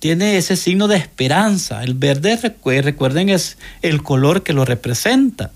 tiene 0.00 0.38
ese 0.38 0.56
signo 0.56 0.88
de 0.88 0.96
esperanza. 0.96 1.84
El 1.84 1.94
verde, 1.94 2.36
recuerden, 2.82 3.28
es 3.28 3.58
el 3.82 4.02
color 4.02 4.42
que 4.42 4.54
lo 4.54 4.64
representa. 4.64 5.52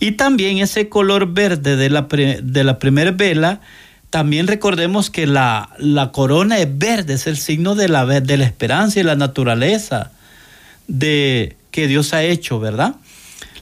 Y 0.00 0.12
también 0.12 0.58
ese 0.58 0.88
color 0.88 1.32
verde 1.32 1.76
de 1.76 1.90
la, 1.90 2.08
de 2.42 2.64
la 2.64 2.78
primera 2.78 3.12
vela, 3.12 3.60
también 4.08 4.46
recordemos 4.46 5.10
que 5.10 5.26
la, 5.26 5.70
la, 5.78 6.10
corona 6.10 6.58
es 6.58 6.68
verde, 6.78 7.14
es 7.14 7.26
el 7.26 7.36
signo 7.36 7.74
de 7.74 7.88
la, 7.88 8.04
de 8.06 8.36
la 8.36 8.44
esperanza 8.44 8.98
y 8.98 9.02
la 9.02 9.14
naturaleza 9.14 10.10
de, 10.88 11.56
que 11.70 11.86
Dios 11.86 12.14
ha 12.14 12.22
hecho, 12.22 12.60
¿verdad? 12.60 12.96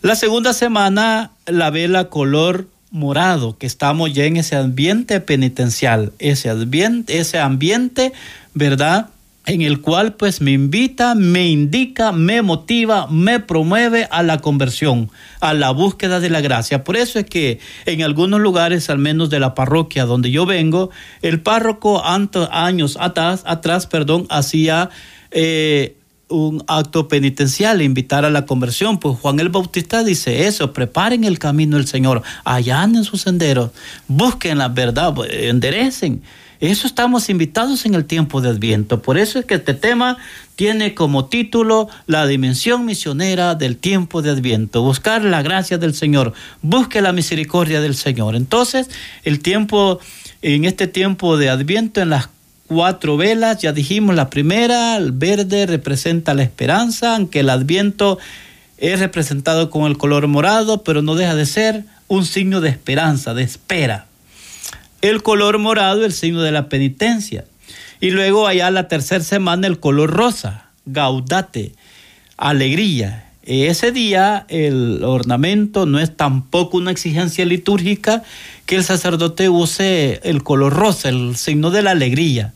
La 0.00 0.14
segunda 0.14 0.52
semana, 0.52 1.32
la 1.46 1.70
vela 1.70 2.04
color 2.08 2.68
morado, 2.92 3.58
que 3.58 3.66
estamos 3.66 4.12
ya 4.12 4.24
en 4.24 4.36
ese 4.36 4.56
ambiente 4.56 5.20
penitencial, 5.20 6.12
ese 6.18 6.50
ese 7.08 7.38
ambiente, 7.38 8.12
¿verdad? 8.54 9.08
En 9.46 9.62
el 9.62 9.80
cual 9.80 10.14
pues 10.14 10.40
me 10.40 10.52
invita, 10.52 11.14
me 11.14 11.48
indica, 11.48 12.12
me 12.12 12.42
motiva, 12.42 13.06
me 13.08 13.40
promueve 13.40 14.06
a 14.10 14.22
la 14.22 14.38
conversión, 14.38 15.10
a 15.40 15.54
la 15.54 15.70
búsqueda 15.70 16.20
de 16.20 16.30
la 16.30 16.40
gracia. 16.40 16.84
Por 16.84 16.96
eso 16.96 17.18
es 17.18 17.24
que 17.24 17.58
en 17.86 18.02
algunos 18.02 18.40
lugares, 18.40 18.90
al 18.90 18.98
menos 18.98 19.30
de 19.30 19.40
la 19.40 19.54
parroquia 19.54 20.04
donde 20.04 20.30
yo 20.30 20.46
vengo, 20.46 20.90
el 21.22 21.40
párroco 21.40 22.02
años 22.04 22.98
atrás, 23.00 23.86
perdón, 23.86 24.26
hacía 24.28 24.90
eh, 25.30 25.96
un 26.28 26.62
acto 26.68 27.08
penitencial, 27.08 27.82
invitar 27.82 28.24
a 28.24 28.30
la 28.30 28.46
conversión. 28.46 28.98
Pues 28.98 29.18
Juan 29.18 29.40
el 29.40 29.48
Bautista 29.48 30.04
dice 30.04 30.46
eso, 30.46 30.72
preparen 30.72 31.24
el 31.24 31.38
camino 31.38 31.76
del 31.76 31.86
Señor, 31.86 32.22
allanen 32.44 33.04
sus 33.04 33.22
senderos, 33.22 33.70
busquen 34.06 34.58
la 34.58 34.68
verdad, 34.68 35.14
enderecen. 35.28 36.22
Eso 36.60 36.86
estamos 36.86 37.30
invitados 37.30 37.86
en 37.86 37.94
el 37.94 38.04
tiempo 38.04 38.42
de 38.42 38.50
Adviento. 38.50 39.00
Por 39.00 39.16
eso 39.16 39.38
es 39.38 39.46
que 39.46 39.54
este 39.54 39.72
tema 39.72 40.18
tiene 40.56 40.94
como 40.94 41.24
título 41.24 41.88
La 42.06 42.26
dimensión 42.26 42.84
misionera 42.84 43.54
del 43.54 43.78
tiempo 43.78 44.20
de 44.20 44.28
Adviento. 44.28 44.82
Buscar 44.82 45.24
la 45.24 45.40
gracia 45.40 45.78
del 45.78 45.94
Señor. 45.94 46.34
Busque 46.60 47.00
la 47.00 47.14
misericordia 47.14 47.80
del 47.80 47.94
Señor. 47.94 48.36
Entonces, 48.36 48.90
el 49.24 49.40
tiempo, 49.40 50.00
en 50.42 50.66
este 50.66 50.86
tiempo 50.86 51.38
de 51.38 51.48
Adviento, 51.48 52.02
en 52.02 52.10
las 52.10 52.28
cuatro 52.66 53.16
velas, 53.16 53.62
ya 53.62 53.72
dijimos 53.72 54.14
la 54.14 54.28
primera, 54.28 54.98
el 54.98 55.12
verde 55.12 55.64
representa 55.64 56.34
la 56.34 56.42
esperanza, 56.42 57.16
aunque 57.16 57.40
el 57.40 57.48
Adviento 57.48 58.18
es 58.76 59.00
representado 59.00 59.70
con 59.70 59.86
el 59.86 59.96
color 59.96 60.26
morado, 60.26 60.82
pero 60.82 61.00
no 61.00 61.14
deja 61.14 61.34
de 61.34 61.46
ser 61.46 61.84
un 62.06 62.26
signo 62.26 62.60
de 62.60 62.68
esperanza, 62.68 63.32
de 63.32 63.44
espera. 63.44 64.09
El 65.00 65.22
color 65.22 65.58
morado, 65.58 66.04
el 66.04 66.12
signo 66.12 66.42
de 66.42 66.52
la 66.52 66.68
penitencia. 66.68 67.44
Y 68.00 68.10
luego 68.10 68.46
allá 68.46 68.70
la 68.70 68.88
tercera 68.88 69.24
semana 69.24 69.66
el 69.66 69.80
color 69.80 70.10
rosa, 70.10 70.70
gaudate, 70.84 71.72
alegría. 72.36 73.26
Ese 73.42 73.92
día 73.92 74.44
el 74.48 75.02
ornamento 75.02 75.86
no 75.86 75.98
es 75.98 76.14
tampoco 76.14 76.76
una 76.76 76.90
exigencia 76.90 77.44
litúrgica 77.46 78.22
que 78.66 78.76
el 78.76 78.84
sacerdote 78.84 79.48
use 79.48 80.20
el 80.22 80.42
color 80.42 80.74
rosa, 80.74 81.08
el 81.08 81.36
signo 81.36 81.70
de 81.70 81.82
la 81.82 81.92
alegría. 81.92 82.52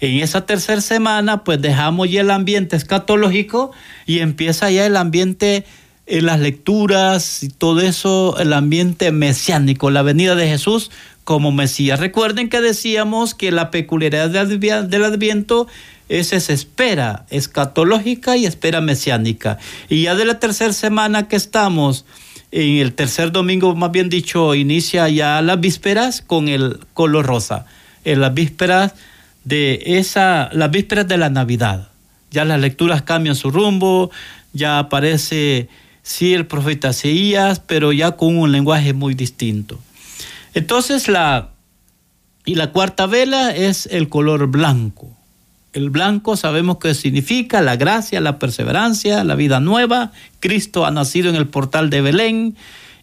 En 0.00 0.22
esa 0.22 0.46
tercera 0.46 0.80
semana 0.80 1.42
pues 1.42 1.60
dejamos 1.60 2.10
ya 2.10 2.20
el 2.20 2.30
ambiente 2.30 2.76
escatológico 2.76 3.72
y 4.06 4.18
empieza 4.18 4.70
ya 4.70 4.86
el 4.86 4.96
ambiente 4.96 5.64
en 6.06 6.26
las 6.26 6.40
lecturas 6.40 7.42
y 7.42 7.48
todo 7.48 7.80
eso, 7.80 8.38
el 8.38 8.52
ambiente 8.52 9.12
mesiánico, 9.12 9.90
la 9.90 10.02
venida 10.02 10.34
de 10.34 10.48
Jesús 10.48 10.90
como 11.28 11.52
Mesías. 11.52 12.00
Recuerden 12.00 12.48
que 12.48 12.62
decíamos 12.62 13.34
que 13.34 13.52
la 13.52 13.70
peculiaridad 13.70 14.46
del 14.48 15.04
Adviento 15.04 15.66
es 16.08 16.32
esa 16.32 16.54
espera 16.54 17.26
escatológica 17.28 18.38
y 18.38 18.46
espera 18.46 18.80
mesiánica. 18.80 19.58
Y 19.90 20.04
ya 20.04 20.14
de 20.14 20.24
la 20.24 20.40
tercera 20.40 20.72
semana 20.72 21.28
que 21.28 21.36
estamos, 21.36 22.06
en 22.50 22.76
el 22.78 22.94
tercer 22.94 23.30
domingo, 23.30 23.74
más 23.74 23.92
bien 23.92 24.08
dicho, 24.08 24.54
inicia 24.54 25.06
ya 25.10 25.42
las 25.42 25.60
vísperas 25.60 26.22
con 26.22 26.48
el 26.48 26.80
color 26.94 27.26
rosa. 27.26 27.66
En 28.06 28.22
las 28.22 28.32
vísperas 28.32 28.94
de 29.44 29.82
esa, 29.84 30.48
las 30.54 30.70
vísperas 30.70 31.08
de 31.08 31.18
la 31.18 31.28
Navidad. 31.28 31.90
Ya 32.30 32.46
las 32.46 32.58
lecturas 32.58 33.02
cambian 33.02 33.36
su 33.36 33.50
rumbo, 33.50 34.10
ya 34.54 34.78
aparece 34.78 35.68
sí 36.02 36.32
el 36.32 36.46
profeta 36.46 36.94
Seías, 36.94 37.60
pero 37.60 37.92
ya 37.92 38.12
con 38.12 38.38
un 38.38 38.50
lenguaje 38.50 38.94
muy 38.94 39.12
distinto. 39.12 39.78
Entonces 40.58 41.06
la 41.06 41.50
y 42.44 42.56
la 42.56 42.72
cuarta 42.72 43.06
vela 43.06 43.54
es 43.54 43.86
el 43.92 44.08
color 44.08 44.48
blanco. 44.48 45.16
El 45.72 45.90
blanco 45.90 46.36
sabemos 46.36 46.78
que 46.78 46.94
significa 46.94 47.62
la 47.62 47.76
gracia, 47.76 48.20
la 48.20 48.40
perseverancia, 48.40 49.22
la 49.22 49.36
vida 49.36 49.60
nueva. 49.60 50.10
Cristo 50.40 50.84
ha 50.84 50.90
nacido 50.90 51.30
en 51.30 51.36
el 51.36 51.46
portal 51.46 51.90
de 51.90 52.00
Belén 52.00 52.56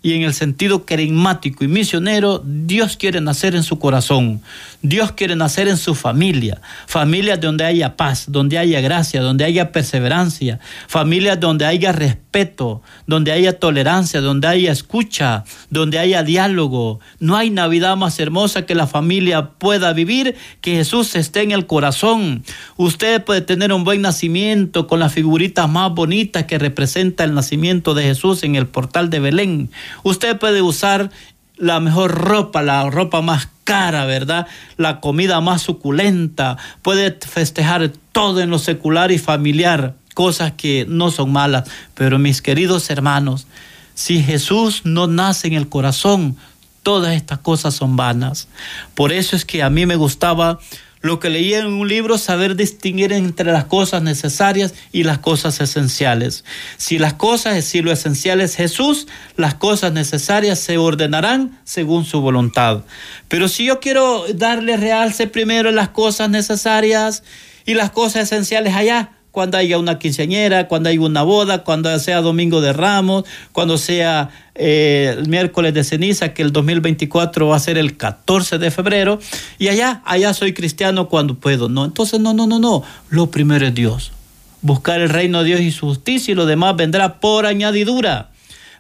y 0.06 0.14
en 0.14 0.22
el 0.22 0.36
sentido 0.36 0.86
carismático 0.86 1.64
y 1.64 1.68
misionero, 1.68 2.40
Dios 2.46 2.96
quiere 2.96 3.22
nacer 3.22 3.56
en 3.56 3.64
su 3.64 3.80
corazón, 3.80 4.40
Dios 4.84 5.14
quiere 5.14 5.36
nacer 5.36 5.68
en 5.68 5.78
su 5.78 5.96
familia, 5.96 6.62
familias 6.86 7.42
donde 7.42 7.66
haya 7.66 7.98
paz, 7.98 8.26
donde 8.28 8.60
haya 8.60 8.82
gracia, 8.82 9.24
donde 9.24 9.46
haya 9.46 9.72
perseverancia, 9.72 10.60
familias 10.88 11.40
donde 11.40 11.66
haya 11.66 11.92
respeto, 11.92 12.84
donde 13.08 13.32
haya 13.32 13.58
tolerancia, 13.58 14.22
donde 14.22 14.48
haya 14.48 14.72
escucha, 14.72 15.44
donde 15.72 15.98
haya 15.98 16.22
diálogo. 16.22 17.00
No 17.20 17.36
hay 17.36 17.50
Navidad 17.50 17.98
más 17.98 18.20
hermosa 18.20 18.68
que 18.68 18.76
la 18.76 18.86
familia 18.86 19.54
pueda 19.58 19.92
vivir, 19.94 20.36
que 20.62 20.76
Jesús 20.76 21.16
esté 21.16 21.42
en 21.42 21.52
el 21.52 21.66
corazón. 21.66 22.44
Usted 22.78 23.24
puede 23.24 23.42
tener 23.42 23.74
un 23.74 23.84
buen 23.84 24.04
nacimiento 24.04 24.86
con 24.86 25.00
las 25.00 25.14
figuritas 25.14 25.68
más 25.68 25.96
bonitas 25.96 26.44
que 26.44 26.60
representa 26.60 27.24
el 27.24 27.34
nacimiento 27.34 27.96
de 27.96 28.04
Jesús 28.04 28.44
en 28.44 28.56
el 28.56 28.68
portal 28.68 29.10
de 29.10 29.20
Belén. 29.20 29.72
Usted 30.04 30.38
puede 30.38 30.62
usar 30.62 31.12
la 31.58 31.80
mejor 31.80 32.12
ropa, 32.12 32.62
la 32.62 32.90
ropa 32.90 33.22
más 33.22 33.50
cara, 33.64 34.06
¿verdad? 34.06 34.48
La 34.78 35.00
comida 35.00 35.42
más 35.42 35.62
suculenta, 35.62 36.58
puede 36.82 37.18
festejar 37.20 37.92
todo 38.12 38.42
en 38.42 38.50
lo 38.50 38.60
secular 38.60 39.12
y 39.12 39.18
familiar, 39.18 39.96
cosas 40.14 40.54
que 40.54 40.86
no 40.88 41.12
son 41.12 41.32
malas, 41.32 41.70
pero 41.94 42.20
mis 42.20 42.42
queridos 42.42 42.90
hermanos, 42.90 43.48
si 43.94 44.22
Jesús 44.22 44.82
no 44.84 45.08
nace 45.08 45.48
en 45.48 45.54
el 45.54 45.70
corazón, 45.70 46.38
todas 46.84 47.16
estas 47.16 47.40
cosas 47.40 47.74
son 47.74 47.96
vanas. 47.96 48.48
Por 48.94 49.12
eso 49.12 49.36
es 49.36 49.46
que 49.46 49.64
a 49.64 49.70
mí 49.70 49.86
me 49.86 49.96
gustaba 49.96 50.60
lo 51.06 51.20
que 51.20 51.30
leía 51.30 51.60
en 51.60 51.68
un 51.68 51.88
libro, 51.88 52.18
saber 52.18 52.56
distinguir 52.56 53.14
entre 53.14 53.52
las 53.52 53.66
cosas 53.66 54.02
necesarias 54.02 54.74
y 54.92 55.04
las 55.04 55.20
cosas 55.20 55.62
esenciales. 55.62 56.44
Si 56.78 56.98
las 56.98 57.14
cosas, 57.14 57.64
si 57.64 57.82
lo 57.82 57.92
esencial 57.92 58.42
es 58.42 58.56
Jesús, 58.56 59.08
las 59.38 59.54
cosas 59.54 59.94
necesarias 59.94 60.60
se 60.60 60.78
ordenarán 60.78 61.60
según 61.64 62.06
su 62.06 62.22
voluntad. 62.22 62.84
Pero 63.28 63.48
si 63.48 63.66
yo 63.66 63.80
quiero 63.80 64.26
darle 64.34 64.78
realce 64.78 65.28
primero 65.28 65.72
las 65.72 65.90
cosas 65.90 66.30
necesarias 66.30 67.24
y 67.66 67.76
las 67.76 67.92
cosas 67.92 68.24
esenciales 68.24 68.74
allá, 68.74 69.12
cuando 69.36 69.58
haya 69.58 69.78
una 69.78 70.00
quinceañera, 70.00 70.70
cuando 70.70 70.88
haya 70.88 71.02
una 71.02 71.22
boda, 71.22 71.66
cuando 71.66 72.00
sea 72.00 72.22
domingo 72.22 72.62
de 72.62 72.72
ramos, 72.72 73.26
cuando 73.52 73.78
sea 73.78 74.30
eh, 74.56 75.14
el 75.18 75.28
miércoles 75.28 75.74
de 75.74 75.84
ceniza, 75.84 76.34
que 76.34 76.42
el 76.42 76.54
2024 76.54 77.50
va 77.50 77.58
a 77.58 77.60
ser 77.60 77.78
el 77.78 77.98
14 77.98 78.60
de 78.60 78.72
febrero, 78.72 79.20
y 79.60 79.68
allá, 79.68 80.02
allá 80.06 80.34
soy 80.34 80.54
cristiano 80.54 81.10
cuando 81.10 81.36
puedo. 81.36 81.68
No, 81.68 81.84
entonces 81.84 82.22
no, 82.22 82.34
no, 82.34 82.48
no, 82.48 82.60
no. 82.60 82.84
Lo 83.10 83.30
primero 83.30 83.68
es 83.68 83.76
Dios. 83.76 84.14
Buscar 84.62 85.02
el 85.02 85.10
reino 85.10 85.40
de 85.40 85.48
Dios 85.48 85.60
y 85.60 85.72
su 85.72 85.88
justicia 85.88 86.32
y 86.32 86.36
lo 86.36 86.46
demás 86.46 86.78
vendrá 86.78 87.20
por 87.20 87.46
añadidura. 87.46 88.30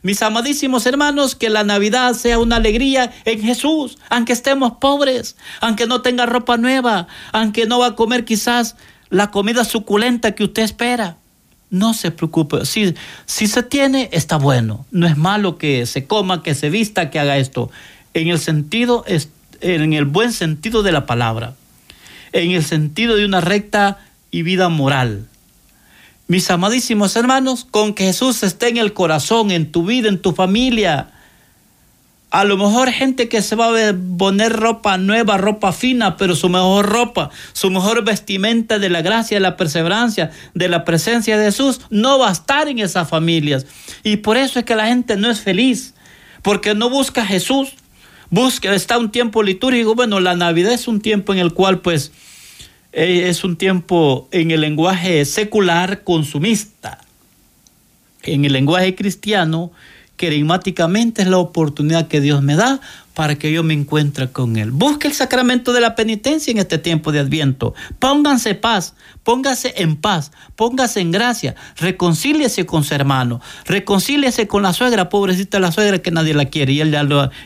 Mis 0.04 0.22
amadísimos 0.22 0.86
hermanos, 0.86 1.36
que 1.36 1.50
la 1.50 1.66
Navidad 1.66 2.14
sea 2.14 2.40
una 2.40 2.56
alegría 2.56 3.12
en 3.26 3.42
Jesús, 3.42 3.98
aunque 4.10 4.32
estemos 4.32 4.74
pobres, 4.80 5.36
aunque 5.60 5.86
no 5.86 6.02
tenga 6.02 6.26
ropa 6.26 6.56
nueva, 6.56 7.08
aunque 7.34 7.66
no 7.66 7.80
va 7.80 7.88
a 7.88 7.96
comer 7.96 8.24
quizás 8.24 8.78
la 9.16 9.32
comida 9.32 9.64
suculenta 9.64 10.34
que 10.34 10.44
usted 10.44 10.64
espera. 10.64 11.16
No 11.70 11.94
se 11.94 12.12
preocupe. 12.12 12.66
Si, 12.66 12.94
si 13.26 13.48
se 13.48 13.64
tiene, 13.64 14.10
está 14.12 14.36
bueno. 14.36 14.86
No 14.92 15.08
es 15.08 15.16
malo 15.16 15.58
que 15.58 15.86
se 15.86 16.06
coma, 16.06 16.44
que 16.44 16.54
se 16.54 16.70
vista, 16.70 17.10
que 17.10 17.20
haga 17.20 17.38
esto. 17.38 17.72
En 18.14 18.28
el 18.28 18.40
sentido, 18.40 19.06
en 19.62 19.94
el 19.94 20.04
buen 20.04 20.34
sentido 20.34 20.84
de 20.84 20.92
la 20.92 21.06
palabra. 21.06 21.56
En 22.34 22.52
el 22.52 22.64
sentido 22.66 23.16
de 23.16 23.24
una 23.24 23.40
recta 23.40 24.00
y 24.32 24.42
vida 24.42 24.68
moral. 24.68 25.26
Mis 26.28 26.52
amadísimos 26.52 27.16
hermanos, 27.16 27.66
con 27.72 27.94
que 27.94 28.08
Jesús 28.08 28.44
esté 28.44 28.68
en 28.68 28.78
el 28.78 28.92
corazón, 28.92 29.50
en 29.50 29.72
tu 29.72 29.86
vida, 29.86 30.10
en 30.10 30.22
tu 30.22 30.34
familia, 30.34 31.12
a 32.36 32.44
lo 32.44 32.58
mejor 32.58 32.92
gente 32.92 33.30
que 33.30 33.42
se 33.42 33.56
va 33.56 33.68
a 33.68 33.96
poner 34.18 34.52
ropa 34.52 34.98
nueva, 34.98 35.38
ropa 35.38 35.72
fina, 35.72 36.18
pero 36.18 36.36
su 36.36 36.50
mejor 36.50 36.86
ropa, 36.86 37.30
su 37.54 37.72
mejor 37.72 38.04
vestimenta 38.04 38.78
de 38.78 38.90
la 38.90 39.02
gracia, 39.02 39.38
de 39.38 39.42
la 39.42 39.56
perseverancia, 39.56 40.32
de 40.54 40.68
la 40.68 40.84
presencia 40.84 41.38
de 41.38 41.46
Jesús, 41.46 41.80
no 41.90 42.20
va 42.20 42.28
a 42.28 42.34
estar 42.34 42.68
en 42.68 42.80
esas 42.80 43.08
familias. 43.08 43.66
Y 44.04 44.18
por 44.18 44.36
eso 44.36 44.60
es 44.60 44.66
que 44.66 44.76
la 44.76 44.88
gente 44.88 45.16
no 45.16 45.32
es 45.32 45.40
feliz, 45.40 45.94
porque 46.42 46.76
no 46.76 46.90
busca 46.90 47.22
a 47.22 47.26
Jesús, 47.26 47.70
busca, 48.30 48.76
está 48.76 48.98
un 48.98 49.12
tiempo 49.12 49.42
litúrgico. 49.42 49.96
Bueno, 49.96 50.20
la 50.20 50.36
Navidad 50.36 50.74
es 50.74 50.90
un 50.90 51.00
tiempo 51.00 51.32
en 51.32 51.40
el 51.40 51.54
cual 51.54 51.80
pues 51.80 52.12
eh, 52.92 53.30
es 53.30 53.46
un 53.46 53.56
tiempo 53.56 54.28
en 54.34 54.52
el 54.52 54.60
lenguaje 54.60 55.24
secular 55.24 56.04
consumista. 56.04 57.00
En 58.24 58.44
el 58.44 58.52
lenguaje 58.52 58.94
cristiano 58.94 59.72
querigmáticamente 60.18 61.22
es 61.22 61.28
la 61.28 61.38
oportunidad 61.38 62.08
que 62.08 62.22
Dios 62.22 62.42
me 62.42 62.56
da 62.56 62.80
para 63.16 63.36
que 63.36 63.52
yo 63.52 63.64
me 63.64 63.74
encuentre 63.74 64.30
con 64.30 64.58
Él. 64.58 64.72
Busque 64.72 65.08
el 65.08 65.14
sacramento 65.14 65.72
de 65.72 65.80
la 65.80 65.96
penitencia 65.96 66.52
en 66.52 66.58
este 66.58 66.78
tiempo 66.78 67.14
de 67.14 67.20
Adviento. 67.20 67.74
Pónganse 67.98 68.56
paz, 68.56 68.94
póngase 69.24 69.74
en 69.78 69.96
paz, 69.96 70.32
póngase 70.56 71.00
en 71.00 71.12
gracia, 71.12 71.56
reconcíliese 71.78 72.66
con 72.66 72.84
su 72.84 72.94
hermano, 72.94 73.42
reconcíliese 73.66 74.48
con 74.48 74.64
la 74.64 74.74
suegra, 74.74 75.10
pobrecita 75.10 75.60
la 75.60 75.72
suegra 75.72 76.00
que 76.00 76.12
nadie 76.12 76.34
la 76.34 76.46
quiere, 76.46 76.74
y, 76.74 76.82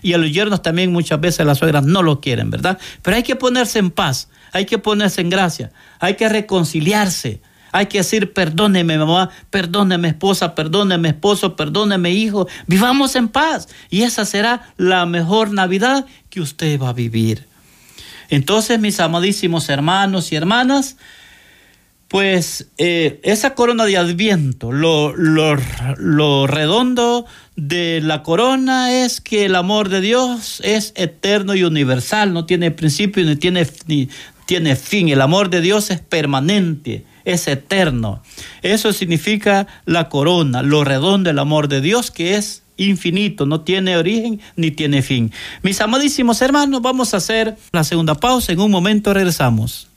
y 0.02 0.14
a 0.14 0.18
los 0.18 0.32
yernos 0.32 0.64
también 0.64 0.92
muchas 0.92 1.22
veces 1.22 1.46
las 1.46 1.60
suegras 1.60 1.86
no 1.86 2.02
lo 2.02 2.20
quieren, 2.20 2.50
¿verdad? 2.50 2.80
Pero 3.04 3.18
hay 3.18 3.24
que 3.24 3.36
ponerse 3.36 3.78
en 3.78 3.92
paz, 3.92 4.30
hay 4.52 4.66
que 4.66 4.80
ponerse 4.80 5.22
en 5.22 5.30
gracia, 5.30 5.72
hay 6.00 6.16
que 6.16 6.28
reconciliarse. 6.28 7.42
Hay 7.72 7.88
que 7.88 8.00
decir, 8.00 8.34
perdóneme 8.34 8.98
mamá, 8.98 9.30
perdóneme 9.50 10.10
esposa, 10.10 10.56
perdóneme 10.56 11.10
esposo, 11.10 11.56
perdóneme 11.56 12.12
hijo. 12.12 12.48
Vivamos 12.68 13.16
en 13.16 13.28
paz. 13.28 13.68
Y 13.90 14.04
esa 14.04 14.26
será 14.26 14.74
la 14.78 15.06
mejor 15.06 15.52
Navidad 15.52 16.06
que 16.30 16.42
usted 16.42 16.80
va 16.80 16.90
a 16.90 16.94
vivir. 16.94 17.46
Entonces, 18.30 18.80
mis 18.80 19.00
amadísimos 19.00 19.70
hermanos 19.70 20.32
y 20.32 20.36
hermanas, 20.36 20.98
pues 22.10 22.68
eh, 22.80 23.20
esa 23.24 23.54
corona 23.54 23.86
de 23.86 23.98
adviento, 23.98 24.72
lo, 24.72 25.16
lo, 25.16 26.48
redondo 26.48 27.26
de 27.56 28.02
la 28.02 28.24
corona 28.24 29.04
es 29.04 29.22
que 29.22 29.46
el 29.46 29.56
amor 29.56 29.90
de 29.90 30.02
Dios 30.02 30.60
es 30.64 30.92
eterno 30.96 31.54
y 31.54 31.64
universal, 31.64 32.34
no 32.34 32.46
tiene 32.46 32.72
principio 32.72 33.24
ni 33.26 33.36
tiene, 33.36 33.68
ni 33.86 34.10
tiene 34.48 34.76
fin. 34.76 35.10
El 35.10 35.22
amor 35.22 35.52
de 35.52 35.62
Dios 35.62 35.92
es 35.92 36.00
permanente 36.00 37.06
es 37.34 37.48
eterno. 37.48 38.22
Eso 38.62 38.94
significa 38.94 39.68
la 39.86 40.10
corona, 40.10 40.64
lo 40.64 40.84
redondo 40.84 41.30
del 41.30 41.40
amor 41.40 41.68
de 41.68 41.82
Dios 41.82 42.12
que 42.12 42.36
es 42.36 42.64
infinito, 42.78 43.46
no 43.46 43.62
tiene 43.62 43.98
origen 43.98 44.40
ni 44.56 44.72
tiene 44.72 45.02
fin. 45.02 45.32
Mis 45.62 45.82
amadísimos 45.82 46.42
hermanos, 46.42 46.82
vamos 46.82 47.14
a 47.14 47.18
hacer 47.18 47.58
la 47.72 47.84
segunda 47.84 48.16
pausa. 48.16 48.52
En 48.52 48.60
un 48.60 48.72
momento 48.72 49.14
regresamos. 49.14 49.90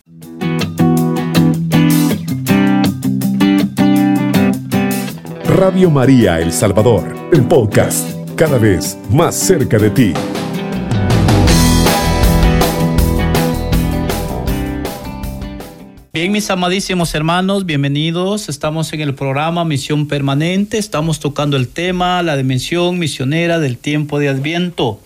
Radio 5.45 5.91
María 5.91 6.41
El 6.41 6.53
Salvador, 6.53 7.31
el 7.33 7.45
podcast, 7.45 8.09
cada 8.37 8.59
vez 8.59 8.99
más 9.11 9.35
cerca 9.35 9.79
de 9.79 9.91
ti. 9.91 10.13
Bien, 16.15 16.31
mis 16.31 16.51
amadísimos 16.51 17.15
hermanos, 17.15 17.65
bienvenidos. 17.65 18.51
Estamos 18.51 18.93
en 18.93 19.01
el 19.01 19.15
programa 19.15 19.65
Misión 19.65 20.09
Permanente. 20.09 20.77
Estamos 20.77 21.21
tocando 21.21 21.57
el 21.57 21.69
tema, 21.69 22.23
la 22.23 22.37
dimensión 22.37 22.99
misionera 22.99 23.59
del 23.59 23.79
tiempo 23.79 24.19
de 24.19 24.29
Adviento. 24.29 25.01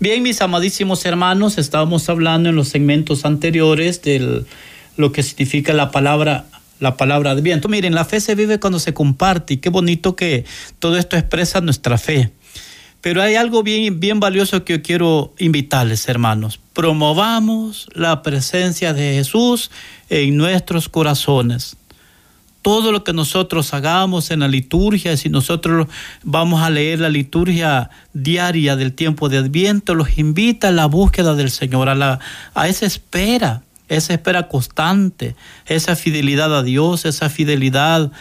Bien, 0.00 0.24
mis 0.24 0.40
amadísimos 0.42 1.04
hermanos, 1.04 1.56
estábamos 1.56 2.08
hablando 2.08 2.48
en 2.48 2.56
los 2.56 2.66
segmentos 2.66 3.24
anteriores 3.24 4.02
de 4.02 4.44
lo 4.96 5.12
que 5.12 5.22
significa 5.22 5.72
la 5.72 5.92
palabra 5.92 6.46
la 6.80 6.96
palabra 6.96 7.30
Adviento. 7.30 7.68
Miren, 7.68 7.94
la 7.94 8.04
fe 8.04 8.18
se 8.18 8.34
vive 8.34 8.58
cuando 8.58 8.80
se 8.80 8.92
comparte 8.92 9.54
y 9.54 9.56
qué 9.58 9.68
bonito 9.68 10.16
que 10.16 10.44
todo 10.80 10.98
esto 10.98 11.16
expresa 11.16 11.60
nuestra 11.60 11.96
fe. 11.96 12.32
Pero 13.00 13.22
hay 13.22 13.34
algo 13.34 13.62
bien, 13.62 13.98
bien 13.98 14.20
valioso 14.20 14.64
que 14.64 14.74
yo 14.74 14.82
quiero 14.82 15.32
invitarles, 15.38 16.06
hermanos. 16.08 16.60
Promovamos 16.74 17.88
la 17.94 18.22
presencia 18.22 18.92
de 18.92 19.14
Jesús 19.14 19.70
en 20.10 20.36
nuestros 20.36 20.88
corazones. 20.88 21.76
Todo 22.62 22.92
lo 22.92 23.04
que 23.04 23.14
nosotros 23.14 23.72
hagamos 23.72 24.30
en 24.30 24.40
la 24.40 24.48
liturgia, 24.48 25.16
si 25.16 25.30
nosotros 25.30 25.88
vamos 26.22 26.60
a 26.60 26.68
leer 26.68 27.00
la 27.00 27.08
liturgia 27.08 27.88
diaria 28.12 28.76
del 28.76 28.92
tiempo 28.92 29.30
de 29.30 29.38
Adviento, 29.38 29.94
los 29.94 30.18
invita 30.18 30.68
a 30.68 30.72
la 30.72 30.84
búsqueda 30.84 31.34
del 31.34 31.50
Señor, 31.50 31.88
a, 31.88 31.94
la, 31.94 32.18
a 32.54 32.68
esa 32.68 32.84
espera, 32.84 33.62
esa 33.88 34.12
espera 34.12 34.46
constante, 34.46 35.36
esa 35.64 35.96
fidelidad 35.96 36.54
a 36.54 36.62
Dios, 36.62 37.06
esa 37.06 37.30
fidelidad 37.30 38.12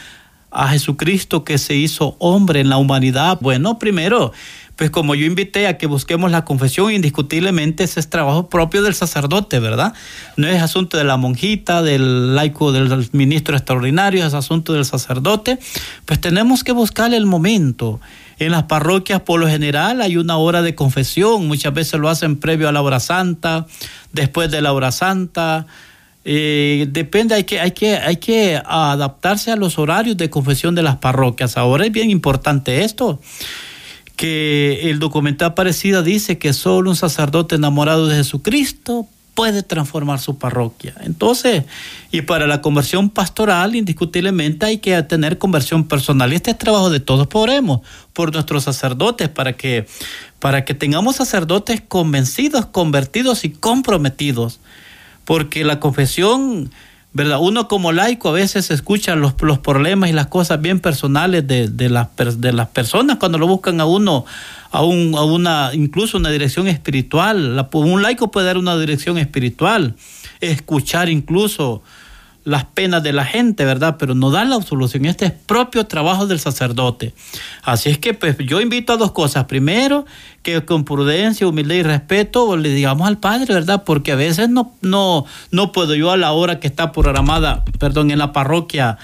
a 0.51 0.69
Jesucristo 0.69 1.43
que 1.43 1.57
se 1.57 1.75
hizo 1.75 2.15
hombre 2.19 2.61
en 2.61 2.69
la 2.69 2.77
humanidad. 2.77 3.37
Bueno, 3.41 3.77
primero, 3.77 4.31
pues 4.79 4.91
como 4.91 5.13
yo 5.13 5.25
invité 5.25 5.67
a 5.67 5.77
que 5.77 5.87
busquemos 5.87 6.31
la 6.31 6.45
confesión, 6.45 6.93
indiscutiblemente 6.93 7.83
ese 7.83 7.99
es 7.99 8.09
trabajo 8.09 8.47
propio 8.47 8.81
del 8.81 8.95
sacerdote, 8.95 9.59
¿verdad? 9.59 9.93
No 10.37 10.47
es 10.47 10.61
asunto 10.61 10.95
de 10.95 11.03
la 11.03 11.17
monjita, 11.17 11.83
del 11.83 12.33
laico, 12.33 12.71
del 12.71 13.09
ministro 13.11 13.57
extraordinario, 13.57 14.25
es 14.25 14.33
asunto 14.33 14.71
del 14.71 14.85
sacerdote. 14.85 15.59
Pues 16.05 16.21
tenemos 16.21 16.63
que 16.63 16.71
buscar 16.71 17.13
el 17.13 17.25
momento. 17.25 17.99
En 18.39 18.53
las 18.53 18.63
parroquias, 18.63 19.19
por 19.19 19.41
lo 19.41 19.49
general, 19.49 19.99
hay 19.99 20.15
una 20.15 20.37
hora 20.37 20.61
de 20.61 20.75
confesión. 20.75 21.45
Muchas 21.49 21.73
veces 21.73 21.99
lo 21.99 22.07
hacen 22.07 22.37
previo 22.37 22.69
a 22.69 22.71
la 22.71 22.81
hora 22.81 23.01
santa, 23.01 23.67
después 24.13 24.49
de 24.49 24.61
la 24.61 24.71
hora 24.71 24.93
santa. 24.93 25.65
Eh, 26.23 26.87
depende, 26.89 27.35
hay 27.35 27.43
que, 27.43 27.59
hay, 27.59 27.71
que, 27.71 27.97
hay 27.97 28.15
que 28.15 28.61
adaptarse 28.65 29.51
a 29.51 29.57
los 29.57 29.77
horarios 29.77 30.15
de 30.15 30.29
confesión 30.29 30.73
de 30.73 30.83
las 30.83 30.95
parroquias. 30.95 31.57
Ahora 31.57 31.85
es 31.85 31.91
bien 31.91 32.09
importante 32.09 32.85
esto 32.85 33.19
que 34.19 34.89
el 34.89 34.99
documental 34.99 35.51
Aparecida 35.51 36.01
dice 36.01 36.37
que 36.37 36.51
solo 36.51 36.89
un 36.89 36.97
sacerdote 36.97 37.55
enamorado 37.55 38.07
de 38.07 38.17
Jesucristo 38.17 39.07
puede 39.33 39.63
transformar 39.63 40.19
su 40.19 40.37
parroquia. 40.37 40.93
Entonces, 41.03 41.63
y 42.11 42.23
para 42.23 42.45
la 42.45 42.59
conversión 42.59 43.09
pastoral, 43.09 43.77
indiscutiblemente 43.77 44.65
hay 44.65 44.79
que 44.79 45.01
tener 45.03 45.37
conversión 45.37 45.87
personal. 45.87 46.33
Y 46.33 46.35
este 46.35 46.51
es 46.51 46.57
trabajo 46.57 46.89
de 46.89 46.99
todos. 46.99 47.27
Por 47.27 48.33
nuestros 48.33 48.65
sacerdotes 48.65 49.29
para 49.29 49.53
que, 49.53 49.87
para 50.39 50.65
que 50.65 50.73
tengamos 50.73 51.15
sacerdotes 51.15 51.79
convencidos, 51.79 52.65
convertidos 52.65 53.45
y 53.45 53.51
comprometidos. 53.51 54.59
Porque 55.23 55.63
la 55.63 55.79
confesión 55.79 56.71
¿verdad? 57.19 57.39
Uno 57.41 57.67
como 57.67 57.91
laico 57.91 58.29
a 58.29 58.31
veces 58.31 58.71
escucha 58.71 59.13
los, 59.17 59.33
los 59.41 59.59
problemas 59.59 60.09
y 60.09 60.13
las 60.13 60.27
cosas 60.27 60.61
bien 60.61 60.79
personales 60.79 61.45
de, 61.45 61.67
de, 61.67 61.89
las, 61.89 62.07
de 62.15 62.53
las 62.53 62.69
personas 62.69 63.17
cuando 63.17 63.37
lo 63.37 63.45
buscan 63.45 63.81
a 63.81 63.85
uno, 63.85 64.25
a, 64.71 64.85
un, 64.85 65.13
a 65.17 65.25
una, 65.25 65.71
incluso 65.73 66.17
una 66.17 66.29
dirección 66.29 66.69
espiritual. 66.69 67.67
un 67.73 68.01
laico 68.01 68.31
puede 68.31 68.47
dar 68.47 68.57
una 68.57 68.77
dirección 68.77 69.17
espiritual, 69.17 69.95
escuchar 70.39 71.09
incluso 71.09 71.83
las 72.43 72.65
penas 72.65 73.03
de 73.03 73.13
la 73.13 73.25
gente, 73.25 73.65
¿verdad? 73.65 73.97
Pero 73.99 74.15
no 74.15 74.31
da 74.31 74.45
la 74.45 74.55
absolución. 74.55 75.05
Este 75.05 75.25
es 75.25 75.31
propio 75.31 75.85
trabajo 75.85 76.27
del 76.27 76.39
sacerdote. 76.39 77.13
Así 77.63 77.89
es 77.89 77.97
que 77.97 78.13
pues, 78.13 78.37
yo 78.39 78.61
invito 78.61 78.93
a 78.93 78.97
dos 78.97 79.11
cosas. 79.11 79.45
Primero, 79.45 80.05
que 80.41 80.63
con 80.65 80.85
prudencia, 80.85 81.47
humildad 81.47 81.75
y 81.75 81.83
respeto 81.83 82.57
le 82.57 82.69
digamos 82.69 83.07
al 83.07 83.19
Padre, 83.19 83.53
¿verdad? 83.53 83.83
Porque 83.85 84.11
a 84.11 84.15
veces 84.15 84.49
no, 84.49 84.73
no, 84.81 85.25
no 85.51 85.71
puedo 85.71 85.95
yo 85.95 86.11
a 86.11 86.17
la 86.17 86.31
hora 86.31 86.59
que 86.59 86.67
está 86.67 86.91
programada, 86.91 87.63
perdón, 87.77 88.11
en 88.11 88.19
la 88.19 88.33
parroquia 88.33 88.97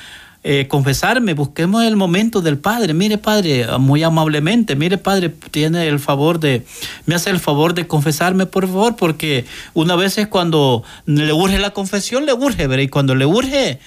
eh, 0.47 0.67
confesarme, 0.67 1.33
busquemos 1.33 1.83
el 1.85 1.95
momento 1.95 2.39
del 2.39 2.59
Padre. 2.59 2.93
Mire, 2.93 3.17
Padre, 3.17 3.65
muy 3.79 4.03
amablemente, 4.03 4.75
mire, 4.75 4.99
Padre, 4.99 5.33
tiene 5.49 5.87
el 5.87 5.97
favor 5.97 6.39
de, 6.39 6.63
me 7.07 7.15
hace 7.15 7.31
el 7.31 7.39
favor 7.39 7.73
de 7.73 7.87
confesarme, 7.87 8.45
por 8.45 8.67
favor, 8.67 8.95
porque 8.95 9.45
una 9.73 9.95
vez 9.95 10.19
es 10.19 10.27
cuando 10.27 10.83
le 11.07 11.33
urge 11.33 11.57
la 11.57 11.71
confesión, 11.71 12.27
le 12.27 12.33
urge, 12.33 12.67
¿verdad? 12.67 12.83
Y 12.83 12.89
cuando 12.89 13.15
le 13.15 13.25
urge, 13.25 13.79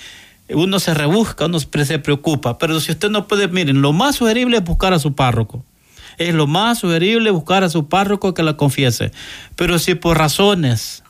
uno 0.48 0.80
se 0.80 0.94
rebusca, 0.94 1.46
uno 1.46 1.60
se 1.60 1.98
preocupa. 2.00 2.58
Pero 2.58 2.80
si 2.80 2.90
usted 2.90 3.08
no 3.08 3.28
puede, 3.28 3.46
miren, 3.46 3.80
lo 3.80 3.92
más 3.92 4.16
sugerible 4.16 4.56
es 4.56 4.64
buscar 4.64 4.92
a 4.92 4.98
su 4.98 5.14
párroco. 5.14 5.64
Es 6.16 6.34
lo 6.34 6.48
más 6.48 6.80
sugerible 6.80 7.30
buscar 7.30 7.62
a 7.62 7.68
su 7.68 7.86
párroco 7.86 8.34
que 8.34 8.42
la 8.42 8.56
confiese. 8.56 9.12
Pero 9.54 9.78
si 9.78 9.94
por 9.94 10.18
razones 10.18 11.04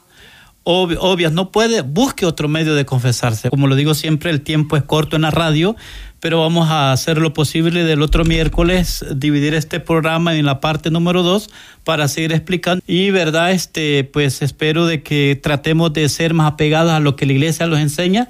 obvias 0.69 1.33
no 1.33 1.51
puede, 1.51 1.81
busque 1.81 2.27
otro 2.27 2.47
medio 2.49 2.75
de 2.75 2.85
confesarse. 2.85 3.49
Como 3.49 3.67
lo 3.67 3.77
digo 3.77 3.95
siempre, 3.95 4.31
el 4.31 4.43
tiempo 4.43 4.77
es 4.77 4.83
corto 4.83 5.17
en 5.17 5.23
la 5.23 5.31
radio, 5.31 5.77
pero 6.21 6.41
vamos 6.41 6.69
a 6.69 6.93
hacer 6.93 7.19
lo 7.19 7.33
posible 7.33 7.85
del 7.85 8.03
otro 8.03 8.25
miércoles, 8.25 9.05
dividir 9.15 9.55
este 9.55 9.81
programa 9.81 10.37
en 10.37 10.45
la 10.45 10.61
parte 10.61 10.91
número 10.91 11.23
dos 11.23 11.49
para 11.85 12.07
seguir 12.07 12.33
explicando. 12.33 12.83
Y 12.87 13.11
verdad, 13.11 13.53
este, 13.53 14.05
pues 14.05 14.43
espero 14.43 14.87
de 14.87 15.03
que 15.03 15.41
tratemos 15.43 15.93
de 15.95 16.09
ser 16.09 16.35
más 16.35 16.53
apegados 16.53 16.93
a 16.93 17.01
lo 17.01 17.17
que 17.17 17.25
la 17.25 17.33
iglesia 17.33 17.67
nos 17.67 17.79
enseña 17.79 18.29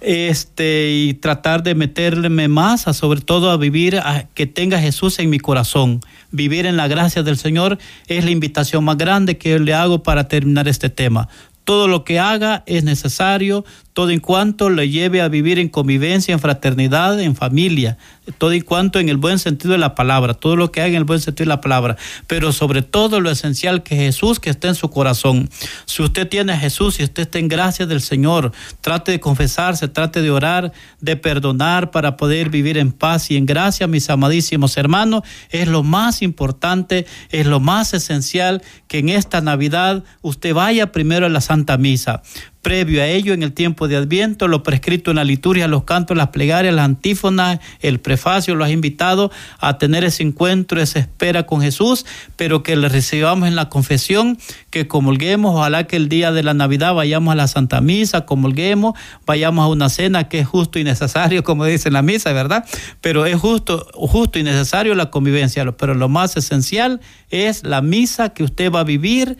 este 0.00 0.90
y 0.92 1.14
tratar 1.14 1.62
de 1.62 1.74
meterme 1.74 2.48
más 2.48 2.88
a 2.88 2.94
sobre 2.94 3.20
todo 3.20 3.50
a 3.50 3.56
vivir 3.56 3.98
a 3.98 4.28
que 4.34 4.46
tenga 4.46 4.78
Jesús 4.80 5.18
en 5.18 5.28
mi 5.28 5.38
corazón 5.38 6.00
vivir 6.30 6.66
en 6.66 6.76
la 6.76 6.88
gracia 6.88 7.22
del 7.22 7.36
Señor 7.36 7.78
es 8.06 8.24
la 8.24 8.30
invitación 8.30 8.84
más 8.84 8.96
grande 8.96 9.36
que 9.36 9.58
le 9.58 9.74
hago 9.74 10.02
para 10.02 10.28
terminar 10.28 10.68
este 10.68 10.88
tema 10.88 11.28
todo 11.64 11.88
lo 11.88 12.04
que 12.04 12.18
haga 12.18 12.62
es 12.66 12.84
necesario, 12.84 13.64
todo 13.92 14.10
en 14.10 14.20
cuanto 14.20 14.70
le 14.70 14.88
lleve 14.88 15.20
a 15.20 15.28
vivir 15.28 15.58
en 15.58 15.68
convivencia, 15.68 16.32
en 16.32 16.38
fraternidad, 16.38 17.20
en 17.20 17.34
familia, 17.34 17.98
todo 18.38 18.52
en 18.52 18.62
cuanto 18.62 18.98
en 18.98 19.08
el 19.08 19.16
buen 19.16 19.38
sentido 19.38 19.72
de 19.72 19.78
la 19.78 19.94
palabra, 19.94 20.34
todo 20.34 20.56
lo 20.56 20.70
que 20.70 20.80
haga 20.80 20.90
en 20.90 20.96
el 20.96 21.04
buen 21.04 21.20
sentido 21.20 21.46
de 21.46 21.56
la 21.56 21.60
palabra, 21.60 21.96
pero 22.26 22.52
sobre 22.52 22.82
todo 22.82 23.20
lo 23.20 23.30
esencial 23.30 23.82
que 23.82 23.96
Jesús 23.96 24.38
que 24.38 24.50
esté 24.50 24.68
en 24.68 24.74
su 24.74 24.90
corazón. 24.90 25.48
Si 25.86 26.02
usted 26.02 26.28
tiene 26.28 26.52
a 26.52 26.58
Jesús 26.58 27.00
y 27.00 27.04
usted 27.04 27.24
está 27.24 27.38
en 27.38 27.48
gracia 27.48 27.86
del 27.86 28.00
Señor, 28.00 28.52
trate 28.80 29.12
de 29.12 29.20
confesarse, 29.20 29.88
trate 29.88 30.22
de 30.22 30.30
orar, 30.30 30.72
de 31.00 31.16
perdonar 31.16 31.90
para 31.90 32.16
poder 32.16 32.50
vivir 32.50 32.78
en 32.78 32.92
paz 32.92 33.30
y 33.30 33.36
en 33.36 33.46
gracia, 33.46 33.86
mis 33.86 34.10
amadísimos 34.10 34.76
hermanos, 34.76 35.22
es 35.50 35.68
lo 35.68 35.82
más 35.82 36.22
importante, 36.22 37.06
es 37.30 37.46
lo 37.46 37.60
más 37.60 37.94
esencial 37.94 38.62
que 38.88 38.98
en 38.98 39.08
esta 39.08 39.40
Navidad 39.40 40.04
usted 40.22 40.54
vaya 40.54 40.92
primero 40.92 41.26
a 41.26 41.28
la 41.28 41.40
Santa 41.40 41.76
Misa. 41.78 42.22
Previo 42.62 43.02
a 43.02 43.06
ello, 43.06 43.32
en 43.32 43.42
el 43.42 43.52
tiempo 43.52 43.88
de 43.88 43.96
Adviento, 43.96 44.46
lo 44.46 44.62
prescrito 44.62 45.10
en 45.10 45.16
la 45.16 45.24
liturgia, 45.24 45.66
los 45.66 45.84
cantos, 45.84 46.16
las 46.16 46.28
plegarias, 46.28 46.74
las 46.74 46.84
antífonas, 46.84 47.58
el 47.80 48.00
prefacio, 48.00 48.54
lo 48.54 48.64
has 48.64 48.70
invitado 48.70 49.30
a 49.58 49.78
tener 49.78 50.04
ese 50.04 50.22
encuentro, 50.22 50.80
esa 50.80 50.98
espera 50.98 51.46
con 51.46 51.62
Jesús, 51.62 52.04
pero 52.36 52.62
que 52.62 52.76
le 52.76 52.88
recibamos 52.88 53.48
en 53.48 53.56
la 53.56 53.70
confesión, 53.70 54.38
que 54.70 54.86
comulguemos, 54.86 55.54
ojalá 55.54 55.86
que 55.86 55.96
el 55.96 56.08
día 56.08 56.32
de 56.32 56.42
la 56.42 56.52
Navidad 56.52 56.94
vayamos 56.94 57.32
a 57.32 57.36
la 57.36 57.48
Santa 57.48 57.80
Misa, 57.80 58.26
comulguemos, 58.26 58.94
vayamos 59.24 59.64
a 59.64 59.68
una 59.68 59.88
cena 59.88 60.28
que 60.28 60.40
es 60.40 60.46
justo 60.46 60.78
y 60.78 60.84
necesario, 60.84 61.42
como 61.44 61.64
dice 61.64 61.90
la 61.90 62.02
misa, 62.02 62.32
¿verdad? 62.32 62.66
Pero 63.00 63.24
es 63.24 63.36
justo, 63.36 63.86
justo 63.94 64.38
y 64.38 64.42
necesario 64.42 64.94
la 64.94 65.10
convivencia, 65.10 65.70
pero 65.72 65.94
lo 65.94 66.08
más 66.08 66.36
esencial 66.36 67.00
es 67.30 67.64
la 67.64 67.80
misa 67.80 68.30
que 68.30 68.42
usted 68.42 68.70
va 68.70 68.80
a 68.80 68.84
vivir 68.84 69.38